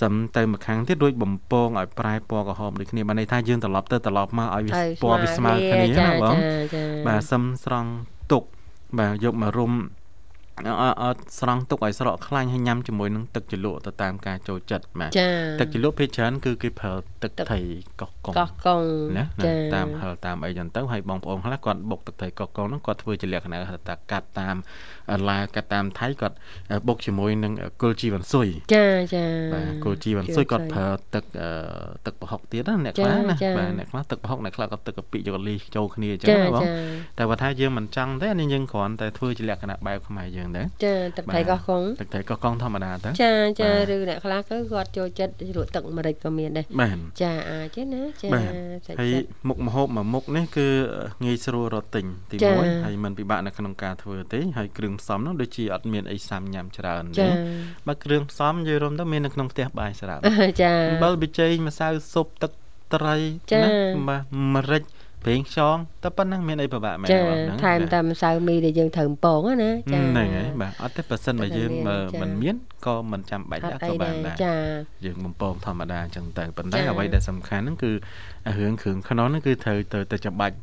[0.00, 7.90] សឹមទៅម្ខាងទៀតរួចបំពងឲ្យប្រែពណ៌ក្រហមដូចគ្នាបានន័យថាយើងត្រឡប់ទៅត្រឡប់មកឲ្យវាឲ្យពណ៌វាស្មើគ្នាចាណាបងចាចាបាទសឹមស្រង់
[8.32, 8.42] ទុក
[8.98, 9.72] បាទយកមករុំ
[10.58, 15.28] អត់អត់ស្រង់ទុកឲ្យស្រកខ្លាញ់ហើយញ៉ាំជាមួយនឹងទឹកជ្រលក់ទៅតាមការចូលចិត្តបាទចា
[15.60, 17.60] ទឹកជ្រលក់ភាគច្រើនគឺគេប្រើទឹកត្រី
[18.00, 18.82] កោះកុងកោះកុង
[19.18, 24.56] ណាណាចាតាមហិលតាមអីចឹងទៅហើយបងប្អូនខ្លះគាត់បុកទឹកត្រីកោះកុងហ្នឹងគាត់ធ្វើជាលក្ខណៈហៅថាកាត់តាម
[25.28, 26.36] ឡាវកាត់តាមថៃគាត់
[26.88, 31.48] បុកជាមួយនឹងគល់ជីវ៉ាន់ស៊ុយចាចាបាទគល់ជីវ៉ាន់ស៊ុយគាត់ប្រើទឹកអឺ
[32.06, 36.68] ទឹកប្រហុកទៀតណាអ្នកខ្លះណាបាទអ្នកខ្លះទឹកប្រហុកអ្នកខ្លះក៏ទឹកកាពិយកលីចូលគ្នាអញ្ចឹងចាណាបងចា
[37.18, 48.50] តែបើថាយើងមិនចង់ទេអានេះយើងគ្រាន់តែធ្វើជាលក្ខណៈបែបខ្មែរយើងទៅចាទឹកត្រីកោះកុងទឹកត្រីកោះកុងធម្មតាទៅចាចាបាទឬអ្នកខ្លះគឺគាត់ចូលចិត្តជ្រក់ទឹកម្រេចក៏មានដែរបាទចាអាចទេណាចាបាទ
[48.86, 50.66] សាច់ហើយចិត្តមុខម្ហូបមួយមុខនេះគឺ
[51.24, 57.28] ងាយស្រួលរកទិញទីចា៎1ហើយมันពិបាកនៅក្នុងការធ្វើទេហើយគ្រឿងផ្សំនោះដូចជាអត់មានអីសាំញ៉ាំច្រើនទេចា
[57.88, 60.22] បើគ្រឿងផ្សំនិយាយរួមទៅមាននៅក្នុងផ្ទះបាយស្រាប់
[60.62, 62.52] ចាអំបិលប៊ីចេងម្សៅស៊ុបទឹក
[62.94, 63.16] ត្រី
[63.52, 63.70] ចា៎ណា
[64.08, 64.22] បាទ
[64.54, 64.82] ម្រេច
[65.24, 72.56] ប្រេងខ្យងតែប៉ុណ្ណឹងមានអីពិបាកមែនចាទេបងហ្នឹងថែមតែម្សៅមីដែលយើងត្រូវពងហ្នឹងណាចាហ្នឹងហើយបាទអត់ទេប៉ះសិនបើយើងតែមានបើចា៎មិនមាន
[72.86, 74.56] ក៏មិនចាំបាច់អដែរត់ក៏អីបាដែនរដែរចា
[75.04, 77.90] យើងបំពងធម្មតាអញ្ចឹងទៅប៉ុន្តែចា៎អ្វីដែលសំខាន់ហ្នឹងគឺ
[78.58, 80.56] រឿងគ្រឿងខ្នុរហ្នឹងគឺត្រូវទៅទៅចាំបាច់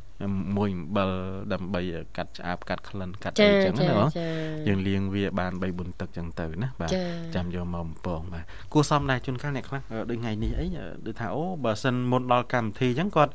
[0.57, 1.09] មួយអំបិល
[1.53, 1.81] ដើម្បី
[2.17, 4.27] កាត់ឆ្អាបកាត់ក្លិនកាត់អីចាអញ្ចឹងចាណាបងចា
[4.67, 8.43] យើងលាងវាបាន3 4ទឹកអញ្ចឹងទៅណាបាទចា៎ចាំយកមកបំពងបាទ
[8.73, 13.33] គួរសមដែរជួនកាលអ្នកខ្លះអឺដូចថ្ងៃនេះអីអឺដូចថាអូបើសិនមុនដល់កម្មវិធីអញ្ចឹងគាត់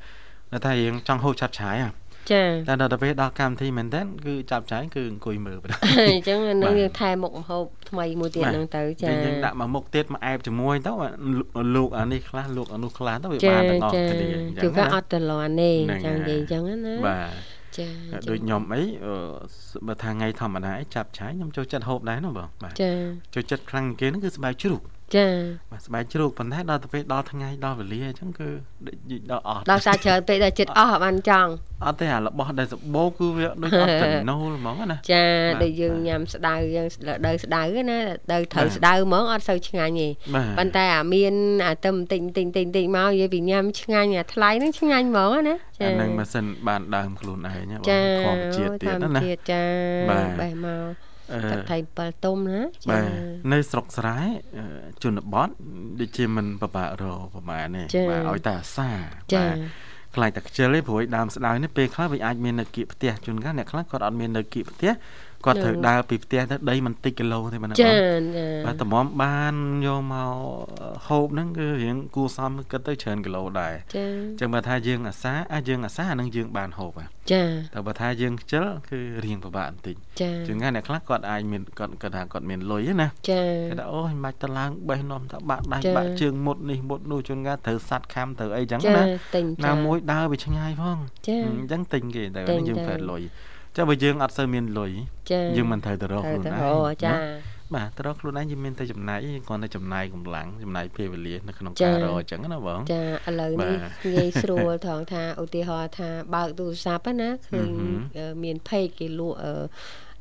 [0.51, 1.93] គាត់ថារៀងចង់ហូបឆាប់ឆាយហ่ะ
[2.33, 5.81] ចាតែដល់ទៅពេលដល់កម្មវិធីមែនតើគឺចាប់ឆាយគឺអង្គុយមើលបណ្ដោយ
[6.11, 10.93] អញ្ចឹងនឹងបាទយើងថែមុខម្ហូបថ្មីមួយទៀតបាទហ្នឹងទៅចាយើងយើងដាក់មកមុខទៀតមកអែបជាមួយទៅ
[11.57, 17.33] អាលោកអានេះខ្លះលោកអានោះខ្លះទៅវាចាបានទាំងអស់ចាគ្នាអញ្ចឹជួងនកាលណាអត់ទៅលាន់ទេហ្នឹងចឹងនិយាយហើយអញ្ចឹងណាបាទ
[17.79, 17.89] ចា
[18.29, 19.15] ដូចខ្ញុំអីអឺ
[19.87, 22.93] បើថាថ្ងៃធម្មតាអីចាប់ឆាយខ្ញុំចូលចិត្តហូបដែរហ្នឹងបងបាទចា
[23.35, 24.81] ចូលចិត្តខ្លាំងជាងគេហ្នឹងគឺស្បែកជ្រូក
[25.15, 25.27] ចា
[25.71, 28.49] បាទស្បែកជ្រូកប៉ុន្តែដល់ទៅពេលដល់ថ្ងៃដល់វេលាអញ្ចឹងគឺ
[28.87, 31.51] ដូចដល់អស់ដល់សារច្រើនពេកដល់ចិត្តអស់បានចង់
[31.85, 37.99] អត់ទេអារបស់ដែលសបោគឺវាដូចអត់ចំណូលហ្មងណាចាបាទដូចយើងបាទញ៉ាំស្ដៅយើងស្ដៅស្ដៅណា
[38.31, 41.35] ទៅត្រូវបាទស្ដៅហ្មងអត់សូវឆ្ងាញ់ទេបាទប៉ុន្តែអាមាន
[41.67, 49.65] អាទៅបន្តិចបន្តិចបន្តិចបន្តិចមកនិយាយពីញ៉ាំឆ្ងាញ់អាថ្លៃហ្នឹងឆ្ងាញ់ហ្មងណាចាអានឹងម៉ាស៊ីនបានដើមខ្លួនឯងណាបងចាធម្មជាតិទៀតធម្មណាណាជាតិចា
[50.11, 51.06] បាទបេះមកអឺ
[51.53, 53.03] ទឹកថៃ7ទុំណាចាបាទ
[53.53, 54.19] នៅស្រុកស្រែ
[54.59, 54.65] អឺ
[55.03, 55.49] ជនបទ
[56.01, 58.91] ដូចជាមិនពិបាករកប្រហែលទេចា៎បាទឲ្យតែអាសា
[59.35, 59.57] ចាបាទ
[60.15, 64.93] ខ្លាចតែខ្ជិលទេព្រោះឯដើមស្ដៅនេះពេលខ្លះវាអាចមាននៅគៀកផ្ទះជួនកាលអ្នកខ្លះគាត់អត់មាននៅគៀកផ្ទះ
[65.45, 69.55] គាត់ត្រូវដើរពីផ្ទះទៅដីមិនតិចគីឡូទេបាទណាបងចាចាបាទតម្រាំបាន
[69.87, 70.33] យកមក
[71.07, 77.43] ហូបហ្នឹងគឺរៀងគួរសមគិតទៅច្រើនគីឡូដែរចាអញ្ចឹងបើថាយើងអាសាអាយើងអាសាអានឹងយើងបានហូបហ่ะចា
[77.75, 89.03] តែបើថាយើងខ្ជិលគឺរៀងពិបាកបន្តិចចាជាងអ្នកខ្លះគាត់អាចមានគាត់គាត់ថាគាត់មានលុយណាចាគេថាអូយមិនបាច់ទៅឡើងបេះនំថាបាក់ដៃចា៎បាក់ជើងមុតនេះមុតនោះជួនកាលត្រូវសាត់ខំត្រូវអីចឹងចាណា
[89.35, 93.23] ទិញចាណាមួយដើរវាឆ្ងាយផងចា៎អញ្ចឹងទិញគេតែទិញយើងទៅប្រើលុយ
[93.77, 94.93] ចុះបើយើងអត់សូវមានលុយ
[95.31, 97.21] ចាយើងមិនត្រូវទៅរកត្រូវខ្លួនទៅឯងអូចាណា
[97.75, 109.55] បាទទៅរកខ្លួនឯងយើងមានតែចំណាយឯងគ្រាន់តែចំណាយកម្លាំងចំណាយពេលវេលានៅក្នុងចា៎ការរកអញ្ចឹងណាបងចាឥឡូវបានេះទងាយស្រួលត្រង់ថាឧទាហរណ៍ថាបើកទូរស័ព្ទណាឃើញអឺហឹមអឺមាន page គេលក់អឺ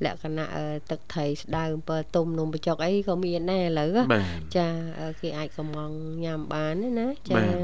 [0.06, 4.68] លក្ខណៈអឺទឹកត្រីស្ដៅអំពិលទុំនំបញ្ចុកអីក៏មានដែរឥឡូវហ៎បាទចា
[5.02, 5.92] អឺគេអាចកំង
[6.24, 7.56] ញ៉ាំបានទេណាចាបាទ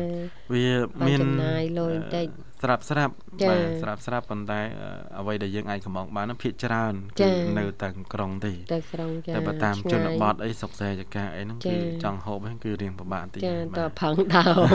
[0.53, 0.67] វា
[0.99, 2.27] បានមានចំណាយលុយបន្តិច
[2.61, 4.61] ស្រាប់ស្រាប់ចា៎បាទស្រាប់ស្រាប់ប៉ុន្តែ
[5.17, 14.67] អឺអ្វីដែលយើងអាចកំងបាននោះភាគច្រើនចា៎គឺនៅតែក្រុងទេទៅក្រុងចាតែបើតាមឆ្ងាយជនបទអីសុកសែចកាអីហ្នឹងចាគឺចង់ហូបហ្នឹងគឺរៀងពិបាកបន្តិចចាហើយតបាទផឹងដើម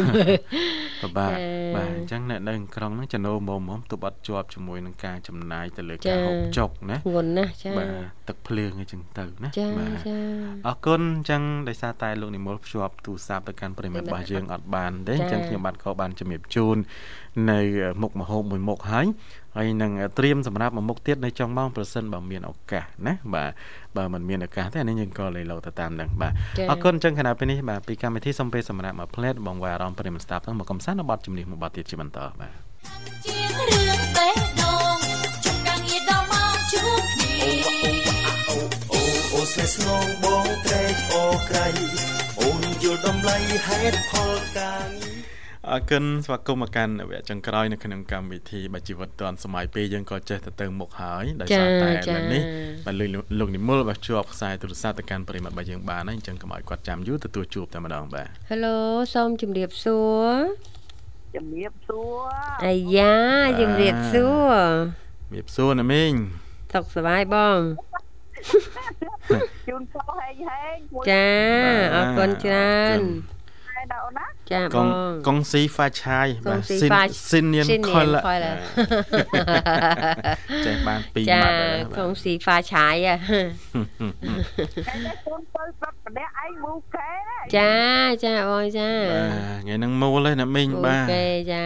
[1.02, 7.88] ពិបាកចា៎បាទអញ្ចឹងអ្នកនៅក្រុងហ្នឹងចំណូលមុំមុំទប់អត់ជាប់ជាមួយនឹងការចំណាយទៅលើចា៎ការហូបចុកណាធ្ងន់ណាស់ចាបាទ
[8.28, 10.16] ទឹកភ្លើងអីចឹងទៅណាចាបាទចា
[10.66, 16.76] អរគុណអញ្ចឹងដោយសារតែលោកនិមលភ្ជាប់ទូរស័ព្ទទៅកាន់ប្រិមិត្តរបស់យើងអត់បានទេអញ្ចឹងខ្ញុំបាទក៏បានជំរាបជូន
[17.50, 17.60] នៅ
[18.02, 19.06] មុខមហូបមួយមុខហើយ
[19.56, 23.50] ហើយនឹងត្រៀមសម្រាប់មួយមុខទៀតនៅចុងម៉ោងប្រសិនបើមានឱកាសណាបាទ
[23.96, 32.52] បើមិនមានឱកាសទេអានេះយើងក៏លេឡូទៅតាមនឹងបាទចា៎អរគុណអញ្ចឹងខណៈពេលនេះបាទពីកម្មវិធីសូមពេលសម្រាប់មកផ្លែតបងវ៉ាអារម្មណ៍ប្រិមិត្តស្ដាប់ទាំងមកកំសាន្តនៅបទជំនាញមួយបទទៀតជាបន្តបាទ
[33.26, 34.98] ជាងរឿងបេះដូង
[35.44, 37.34] ជុំការងារដល់មកជួបគ្នា
[38.48, 39.00] អូ
[39.34, 41.66] អូស្នេហ៍ស្នងបងត្រេកអរក្រៃ
[42.40, 45.15] អូនយល់តម្លៃហេតុផលការងារ
[45.70, 52.42] អរគុណស្វាគមន៍មកកាន់វគ្គចុងក្រោយនៅក្នុងកម្មវិធីបើជីវិតឌွန်សម័យពេលយើងក៏ចេះទៅទៅមុខហើយដោយសារតែចា៎ឥឡូវនេះ
[52.86, 58.76] បាទលោកលោកនិមលបាទជាប់ខ្សែទូរស័ព្ទទៅកាន់ប្រិមត្តរបស់យើងបានហើយអញ្ចឹងកុំឲ្យគាត់ចាំយូរទទួលជួបតែម្ដងបាទ Hello
[59.14, 60.32] សូមជម្រាបសួរ
[61.36, 62.28] ជំរាបសួរ
[62.66, 63.14] អាយ៉ា
[63.60, 64.56] ជម្រាបសួរ
[65.32, 66.12] មៀបសួរណាមីង
[66.72, 67.58] សុខសប្បាយបង
[69.68, 71.28] ជូនពរហេងហេងមួយចា
[71.94, 72.98] អរគុណច្រើន
[73.68, 74.88] ខែដល់ណា ចាកបងង
[75.26, 78.46] កងស៊ីហ្វាឆាយកងស៊ីស៊ីនហ្វាស៊ីនញៀនស៊ីនខុលញៀនខុល
[80.66, 83.42] ចេះបានពីរចាម៉ាត់ហើយកងស៊ីហ្វាឆាយហ៎ឯ
[85.06, 87.74] នេះកូនទៅប្រាប់ម្នាក់ឯងមូកែណាចា
[88.24, 91.64] ចាបងចាបាទថ្ងៃហ្នឹងមូលហើយអ្នកមីងអូបាទខេចា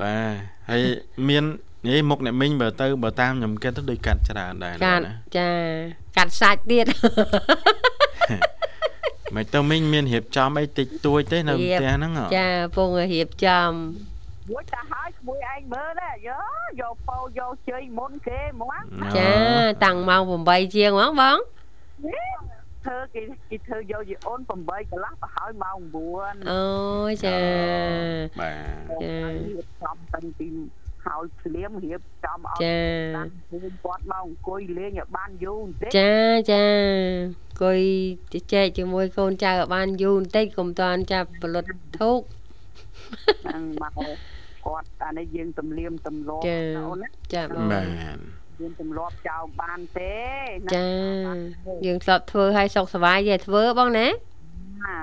[0.00, 0.34] បាទ
[0.70, 0.82] ហើយ
[1.28, 1.44] មាន
[1.84, 5.48] និយាយមុខអ្នកមីងបើទៅបើតាមខ្ញុំគិតទៅដូចកាត់ច្រើនដែរកាត់ណាចា
[6.16, 6.86] កាត់សាច់ទៀត
[9.34, 13.70] មិនទៅមីងមានរៀបចំអីតិចតួចទេនៅផ្ទះហ្នឹងហ៎ចាពងរៀបចំ
[14.50, 16.40] មួយតាហើយក្មួយឯងមើលណាយោ
[16.80, 18.82] យកពោយកជ័យមុនគេហ្មង
[19.18, 19.32] ចា
[19.84, 21.38] តាំងម៉ោង8ជាងហ្មងបង
[22.84, 25.78] ធ្វើគេគេធ្វើយកជាអូន8កន្លះទៅហើយម៉ោង
[26.14, 26.64] 9អូ
[27.10, 27.38] យចា
[28.40, 28.52] បា
[28.90, 29.14] ទចា
[29.46, 30.46] រៀបចំតាំងពី
[31.06, 32.78] ហើយភ្លាមរៀបចំឲ្យចា
[33.16, 36.14] តាមឃើញគាត់មកអង្គុយលេងឲ្យបានយូរបន្តិចចា
[36.52, 36.64] ចា
[37.62, 37.80] គួយ
[38.32, 41.64] ជជែកជាមួយកូនចៅឲ្យបានយូរបន្តិចកុំតាន់ចាប់ផលិត
[41.98, 42.20] ធូក
[43.42, 43.92] ហ្នឹងមក
[44.66, 47.86] គាត់អានេះយើងទំលៀមទំលាប់ចាណាអូនណាចាបងបាទ
[48.60, 50.14] យើងទំលាប់ចោលបានទេ
[50.64, 50.86] ណាចា
[51.86, 54.12] យើងធ្លាប់ធ្វើឲ្យសុខសប្បាយយេធ្វើបងណាណា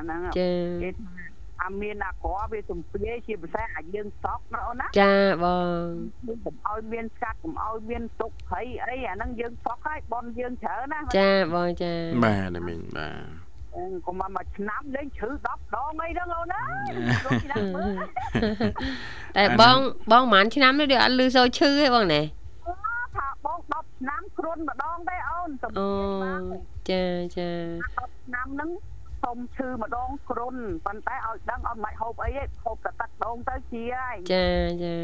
[0.01, 0.49] ហ្នឹងចា
[0.83, 1.18] គេថា
[1.63, 5.87] អាមានអាក្រវាទំពាយជាភាសាអាយើងសក់ណាអូនណាចាបង
[6.45, 11.93] កុំឲ្យមានស្កាត់កុំឲ្យមានទុកភ័យអីអាហ្នឹងយើងសក់ហើយបនយើងច្រើនណាចាបងចា
[12.23, 13.49] បាទអ្នកមីងបាទ
[14.05, 16.61] កុំមកមួយឆ្នាំលេងឈឺ10ដងអីហ្នឹងអូនណា
[17.25, 17.91] ដូចឆ្នាំមើល
[19.37, 19.77] តែបង
[20.11, 22.21] បងប្រហែលឆ្នាំនេះដូចអត់លឺសូរឈឺទេបងណា
[23.15, 25.89] ថាបង10ឆ្នាំគ្រុនម្ដងទេអូនទំអូ
[26.23, 27.03] ពាយមកចា
[27.35, 27.49] ចា
[27.97, 28.69] 10ឆ្នាំហ្នឹង
[29.23, 30.55] សុំឈឺម្ដងគ្រុន
[30.85, 34.45] ប៉ុន្តែឲ្យដឹងអត់មិនហូបអីទេហូបតែទឹកដងទៅជាហើយចា
[34.83, 34.95] ចា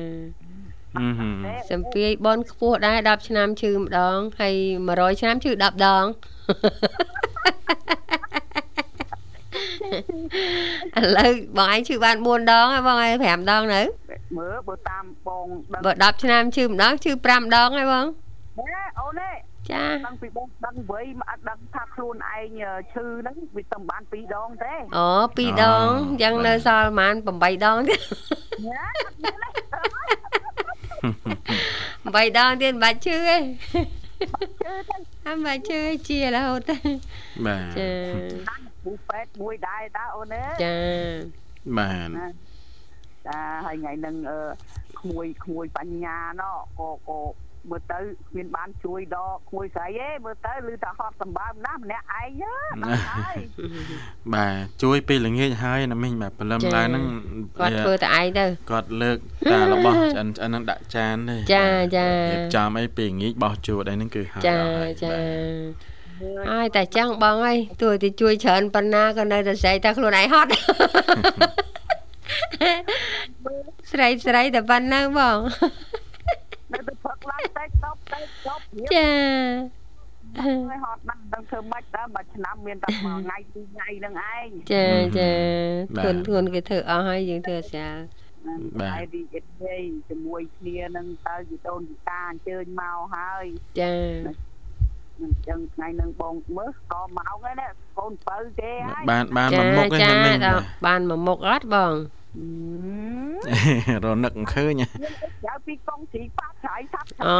[0.97, 1.31] អឺហឹម
[1.71, 4.55] សំភាយបនខ្ពស់ដែរ10ឆ្នាំឈឺម្ដងហើយ
[4.87, 6.05] 100ឆ្នាំឈឺ10ដង
[10.97, 13.81] ឥឡូវបងឯងឈឺបាន4ដងហើយបងឯង5ដងនៅ
[14.37, 18.05] មើលបើតាមបងដឹងបើ10ឆ្នាំឈឺម្ដងឈឺ5ដងហើយបង
[18.73, 19.29] ណែអូនទេ
[19.71, 22.61] ចាដឹងពីបងដឹងវ័យមកអត់ដឹងថាខ្លួនឯង
[22.93, 28.01] ឈឺហ្នឹងវាទៅបាន2ដងទេអូ2ដងអញ្ចឹងនៅសល់ប្រហែល8ដងទៀត
[28.67, 29.49] ណាអត់មានទេ
[32.13, 33.37] 8ដងទៀតមិនបាច់ឈឺទេ
[34.19, 34.97] ឈឺទៅ
[35.27, 36.77] អត់បាច់ឈឺទេជារហូតទេ
[37.45, 37.89] បាទចា
[38.83, 40.75] គ្រូពេទ្យមួយដែរតាអូនទេចា
[41.77, 42.09] បាទ
[43.27, 44.39] ចាហើយថ្ងៃហ្នឹងអឺ
[44.99, 47.19] ក្មួយក្មួយបញ្ញាណោះក៏ក៏
[47.71, 47.99] មើលទៅ
[48.29, 53.37] គ្មានបានជួយដល់ក្មួយស្រីទេមើលទៅឮថាហត់សម្បើមណាស់ម្នាក់ឯងយើដល់ហើយ
[54.33, 57.03] បាទជួយពេលល្ងាចហើយអ្នកមីងបាទព្រលឹមឡើងហ្នឹង
[57.59, 59.17] គាត់ធ្វើតែឯងទៅគាត់លើក
[59.51, 61.65] តារបស់ឆ្អិនឆ្អិនហ្នឹងដាក់ចានទេចា
[61.97, 70.51] ចារៀបចំអីពេលល្ងាចបោះជួដអីហ្នឹងគឺហើយចាអស់ហើយចាបាទហើយតែចឹងបងអើយទោះតែជួយច្រើនប៉ុណ្ណាក៏នៅតែស្រែកតែខ្លួនឯងហត់
[73.91, 75.94] ស្រីស្រីតែប៉ុណ្ណឹងបងនៅទៅ
[77.65, 79.09] ផឹកឡើងតែតបតែតបរៀបចា
[80.39, 85.31] ហើយហត់ណាស់ដឹងធ្វើម៉េចដែរមួយឆ្នាំមានតែមួយថ្ងៃពីរថ្ងៃហ្នឹងឯងចាចា
[86.03, 87.97] ធួនធួនគេធ្វើអស់ហើយយើងធ្វើស្រាល
[88.93, 93.45] ហើយរីករាយជាមួយគ្នានឹងទៅជីដូនជីតាអញ្ជើញមកហើយ
[93.79, 93.93] ចា
[95.21, 101.91] អញ្ចឹងថ្ងៃហ្នឹងបងមើលក៏មកហើយណាកូនបើគេហើយបានបានចាមកមុខឯចាអ្នកមីងដល់បានមួយមុខអត់បង
[104.05, 104.81] រនឹកមិនឃើញ
[105.43, 107.37] ក្រៅពីកងជីប៉ាឆៃថាប់អូ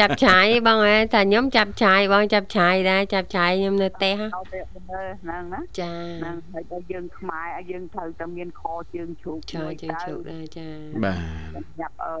[0.00, 4.16] ចាប់ឆាយបងអើតែខ្ញុំចាប់ឆាយបងចាប់ឆាយដែរចាប់ឆាយខ្ញុំនៅផ្ទះ
[4.52, 8.62] ទៅទៅហ្នឹងណាចាហ្នឹងហើយដល់យើងខ្មែរឲ្យយើងត្រូវតែមានខ
[8.94, 10.68] ជើងជ្រូកឆាយជើងជោគដែរចា
[11.04, 12.14] បាទញ៉ាប់អឺ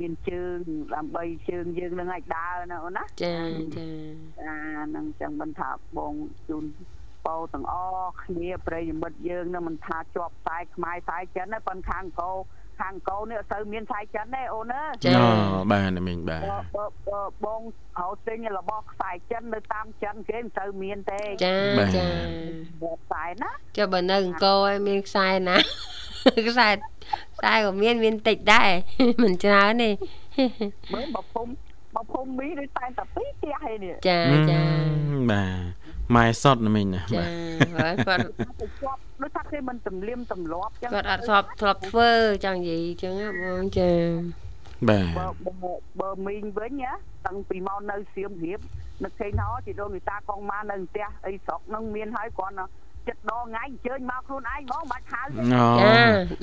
[0.00, 0.58] មានជើង
[0.94, 3.36] ដើម្បីជើងយើងនឹងឲ្យដើរណាអូនណាចា
[3.76, 3.88] ចា
[4.46, 6.12] អាហ្នឹងចឹងមិនថាបង
[6.48, 6.64] ជូន
[7.26, 12.30] ពោទាំងអស់គ្នាប្រិយមិត្តយើងនឹងមិនថាជាប់ខ្សែខ្មែរខ្សែចិនទេប៉ុន្តែខាងកោ
[12.80, 17.60] ខាងកោនេះអត់ទៅមានខ្សែចិនទេអូនណាចាអូបាទអ្នកមីងបាទបើបើបើបង
[17.98, 21.56] ហៅទិញរបស់ខ្សែចិននៅតាមចិនគេមិនទៅមានទេចា
[21.96, 22.08] ចា
[22.82, 25.56] បើខ្សែណាចុះបើនៅអង្គរឯងមានខ្សែណា
[26.48, 26.68] ខ្សែ
[27.36, 28.70] ខ្សែក៏មានមានតិចដែរ
[29.22, 29.90] មិនច្រើនទេ
[30.92, 31.50] មើលបើភូមិ
[31.94, 34.20] បើភូមិមីដូចតែតែពីរផ្ទះឯនេះចា
[34.50, 34.60] ចា
[35.30, 35.44] បា
[35.84, 37.28] ទ ម៉ែសតអ្នកមីងណាចាបាទ
[37.76, 38.20] ហើយគាត់
[38.60, 42.10] ទៅជាប់ដូចថាគេមិនទម្លាមទម្លាប់ចឹងគាត់អត់ធ្លាប់ធ្លាប់ធ្វើ
[42.44, 43.90] ចង់និយាយអញ្ចឹងណាបងចា
[44.88, 45.26] បាទបើ
[45.62, 46.92] បើបើមីងវិញណា
[47.26, 48.60] តាំងពីមកនៅសៀមរាប
[49.04, 52.64] នឹកឃើញហោជីដូនវិតាកងមកនៅផ្ទះអីស្រុកហ្នឹងមានហើយគ្រាន់តែ
[53.08, 55.96] ចិត្តដងថ្ងៃអញ្ជើញមកខ្លួនឯងហ្មងបាច់ហៅទេអូចា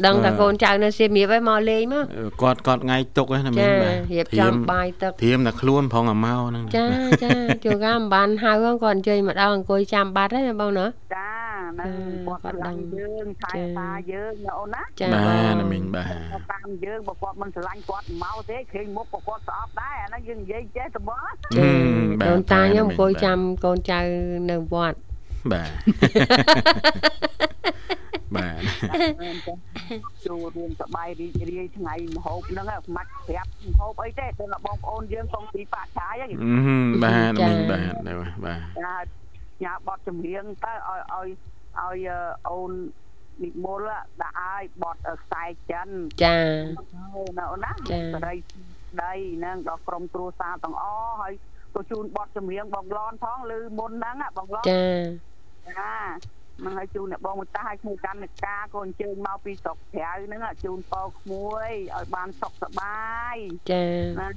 [0.05, 2.05] ដឹងតែកូនចៅនៅសៀមរាបហើយមកលេងមក
[2.41, 6.85] គាត់គាត់ថ្ងៃទុកហ្នឹងណាមីចាងបាទរៀបចំបាយទឹកធៀមតែខ្លួនផងអាមកហ្នឹងចា
[7.23, 7.29] ចា
[7.63, 10.85] ជួនកាលមិនបានហៅហ្នឹងគាត់អញ្ជើញមកដល់អង្គុយចាំបាត់ហើយណាបងណា
[11.15, 11.29] ចា
[11.73, 11.91] ហ្នឹង
[12.27, 21.19] គាត់ស្រឡាញ់យើងថែរក្សាយើងណាអូនណាចាបាទណាបងមីងបាទគាត់តាមយើងបើគាត់មិនស្រឡាញ់គាត់មកទេឃើញមុខក៏គាត់ស្អប់ដែរអាហ្នឹងយើងនិយាយចេះទៅបង
[21.57, 21.67] ចា
[22.19, 23.99] បាទដូនតាខ្ញុំបាទអង្គុយចាំកូនចៅ
[24.51, 24.97] នៅវត្ត
[25.51, 25.69] បាទ
[28.35, 28.61] បាទ
[30.25, 37.93] ចូលរួមសប្បាយរីករាយថ្ងៃមហូបហ្នឹងខ្មាច់ប្រាប់មហូបអីទេតែបងប្អូនយើងកុំពីបាក់ឆាយហ្នឹងអឺបាទណាមីងបាទ
[38.45, 38.97] បាទចា
[39.63, 41.27] ញ៉ាបត់ចម្រៀងទៅឲ្យឲ្យ
[41.79, 42.09] ឲ្យ
[42.49, 42.71] អូន
[43.43, 43.89] និមល
[44.21, 45.87] ដាក់ឲ្យបត់ខ្សែចិន
[46.23, 46.37] ចា
[47.37, 48.35] ណាអូនណាចា៎សេរី
[49.03, 51.33] ដីហ្នឹងដល់ក្រុមគ្រួសារទាំងអស់ហើយ
[51.73, 54.83] ក៏ជូនបត់ចម្រៀងបងឡនផងឬមុនហ្នឹងហ่ะបងឡនចា
[55.67, 55.93] ចា
[56.59, 63.35] ហ្នឹងហើយជូនអ្នកបងមួយតាឲ្យឈ្មោះកម្មនិកាក៏អញ្ជើញមកពីស្រុកក្រៅហ្នឹងហ่ะជូនពរក្មួយឲ្យបានសុខសប្បាយ
[63.71, 63.85] ចា
[64.19, 64.29] ណា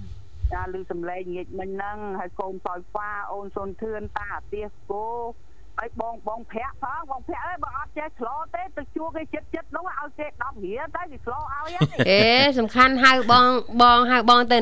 [0.53, 5.07] ចាឮសំឡេងងាកមិញហ្នឹងហើយកូនសោយហ្វាអូនសុនធឿនតាអាទៀសគោ
[5.79, 11.77] ហើយបងបងប្រាក់ផងបងប្រាក់អើយបើអត់ចេះឆ្លោទេទៅជួគេចិត្តចិត្តនោះឲ្យគេ10រៀលទៅគេឆ្លោឲ្យហើយ
[12.11, 12.25] អេ
[12.59, 13.47] សំខាន់ហៅបង
[13.83, 14.59] បងហៅបងទៅ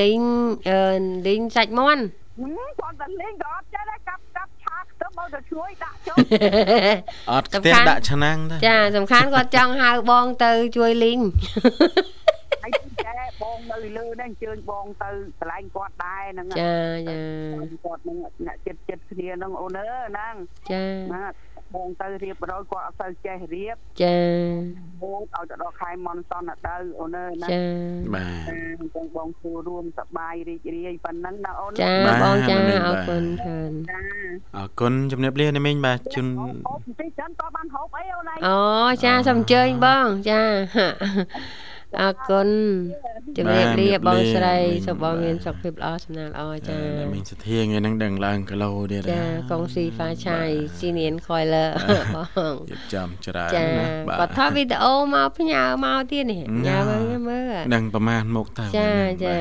[0.00, 0.20] លេង
[0.68, 0.80] អឺ
[1.26, 2.02] លេងសាច់មាន់
[2.38, 6.16] ហឹមគាត់តែលេងក៏អត់ចេះដែរកាប់កាប់ឆាខ្ទឹមឲ្យទៅជួយដាក់ចូល
[7.30, 11.18] អត់ផ្ទះដាក់ឆ្នាំងទៅចាសំខាន់គាត់ចង់ហៅបងទៅជួយលេង
[12.62, 15.08] ហើយចេះបងនៅលើនេះអញ្ជើញបងទៅ
[15.40, 16.76] កន្លែងគាត់ដែរហ្នឹងចា
[17.08, 17.18] ចា
[17.84, 18.16] គាត់នឹង
[18.46, 20.34] អ្នកចិត្តចិត្តគ្នាហ្នឹងអូនអើហ្នឹង
[20.72, 21.22] ចាណា
[21.74, 24.16] បងទៅរៀបរយគាត់អត់ទៅចេះរៀបចា
[25.02, 27.62] បងឲ្យទៅដល់ខែមនសនទៅអូនអើណាចា
[28.14, 34.00] បាទអញ្ចឹងបងចូលរួមសប្បាយរីករាយប៉ុណ្ណឹងណាអូនចាបាទបងចាបាទអរគុណច្រើនចា
[34.56, 38.58] អរគុណជំរាបលាណាមីងបាទជូនហូបបន្តិចចឹងតបានហូបអីអូនឯងអូ
[39.04, 40.42] ចាសូមអញ្ជើញបងចា
[42.00, 42.48] អរគុណ
[43.38, 50.40] ជំរាបលាបងស្រីសុខបងមានសុខភាពល្អសំណាងល្អចាណាមីងសធាថ្ងៃហ្នឹងដឹងឡើងគីឡូទៀតចាកងស៊ីហ្វាឆៃ
[50.78, 51.64] ស៊ីនៀនខយលើ
[52.14, 59.36] បងរៀបចំច្រើនចាណាបាគាត់ទថតវីដេអូមកផ្ញើមកទៀតនេះញ៉ាមើលមើលដឹងប្រមាណមុខតើចាបាទចា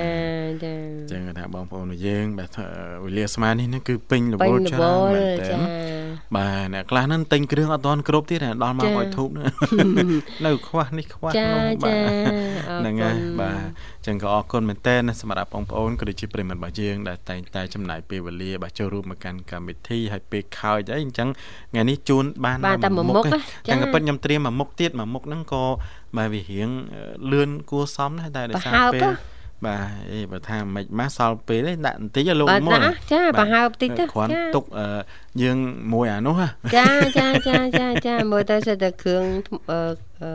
[0.65, 0.75] ចា
[1.11, 2.67] ចឹងថាបងប្អូនរបស់យើងបាទថា
[3.05, 5.57] វេលាស្មាននេះហ្នឹងគឺពេញរពេវញល់រច្វរើនល់មែនតើចា
[6.37, 9.47] បាទអ្នកខ្លះហ្នឹងទិញគ្រឿងអត់ទាន់គ្រប់ទៀតដល់មកចាឲ្យធូបហ្នឹង
[10.45, 12.42] នៅខ្វះនេះខ្វះចានោះបាចាទអរ
[12.81, 13.59] ហ្នឹងគុហើយណបាទ
[14.05, 21.29] ចឹងក៏អរគុណមែនតើណាសម្រាប់បងប្អូនក៏ដូចជាប្រិយមិត្តរបស់យើងដែលតែងតែចំណាយពេលវេលាបាទចូលរួមមកកាន់កម្មវិធីហើយពេលខោចអីអញ្ចឹង
[21.71, 25.63] ថ្ងៃនេះជូនបានបានតែមួយមុខឯងហ៎ចាចឹងក៏ពិតខ្ញុំត្រៀមមួយមុខទៀតមួយមុខហ្នឹងក៏
[26.17, 29.32] បាទវារៀងអឺលឿនគួរសមដែរតែដោយសារប្រហើបពេលហ៎
[29.65, 34.85] បាទអេបើថាមិនម៉ាសល់ពេលទេដាក់បន្តិចឲ្យលោកបាទមុនណាចាបាទប្រហើបតិចទៅគ្រាន់ចាទុកអឺ
[35.41, 35.57] យើង
[35.93, 36.47] មួយអានោះហ៎
[36.77, 36.87] ចា
[37.17, 39.23] ចាចាចាចាមើលទៅសិតតែគ្រឿង
[39.71, 39.79] អឺ
[40.23, 40.31] អឺ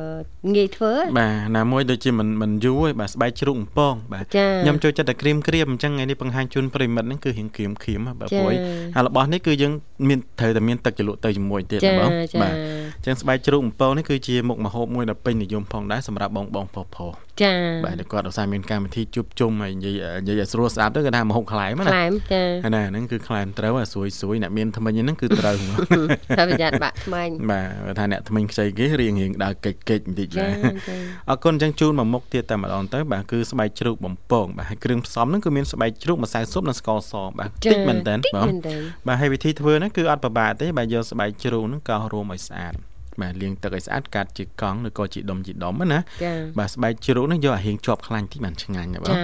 [0.55, 8.55] ងាយធ្វើបាទណាមួយដូចជាមិនមិនយូរទេបាទស្បែកជ្រូកកំពងបាទចាខ្ញុំចូលចិត្តតែក្រៀមក្រៀមអញ្ចឹងថ្ងៃនេះបង្ហាញជូនប្រិមិត្តហ្នឹងគឺរៀងក្រៀមក្រៀមហ៎បាទចាព្រួយ
[8.95, 9.72] ហើយរបស់នេះគឺយើង
[10.09, 25.76] មានត្រូវតែមានទឹកជ្រលក់ទៅជាមួយទៀតចាណាបងចាបាទអញ្ចឹងស្បែកជ្រូកកំពងនេះគឺជាមុខម្ហូបមួយដ៏ពេញនិយមផងដែរសម្រាប់បងបងប្រុសប្រុសចាបាទដែលគាត់ឧស្សាហ៍មានកម្មវិធីជួបជុំហើយនិយាយនិយាយឲ្យស្រួលស្អាតទៅគេថាម្ហូបខ្លែមណាខ្លែមចាហើយណាហ្នឹងគឺខ្លែមត្រូវហើយស្រួយស្រួយអ្នកមានថ្មិញហ្នឹងគឺត្រូវហ្មង
[26.36, 30.96] ត្រូវប្រយ័ត្នបាក់ថ្មិញបាទបើថាអ្នកថ្មិញខ្ចីគេរៀងរៀងដើរកិច្ចកិច្ចបន្តិចចាបាទចា
[31.30, 38.76] អរគុណអញ្ចឹងជូនមកមុខទៀតតែម្ដងទៅបាទគឺស្បែកជ្រូកបំពងបាទហើយគ្រឿងផ្សំហ្នឹងគឺមានស្បែកជ្រូកម្សៅស៊ុបនិងស្ករសបាទតិចមែនតើតិចបងមែនតើ
[39.07, 42.74] បាទហើយវិធីធ្វើហ្នឹងគឺអត់ពិបាកទេបាទយកស្បែកជ្រូកហ្នឹងកោសរួមឲ្យស្អាត
[43.23, 49.16] បាទលាងទឹកឲ្យស្អាតកាត់ជាកង់ឬក៏ជាដុំជាដុំណាចាបាទស្បែកជ្រូកហ្នឹងយកឲ្យរៀងជាប់ខ្លាញ់តិចបានឆ្ងាញ់ណាបងចា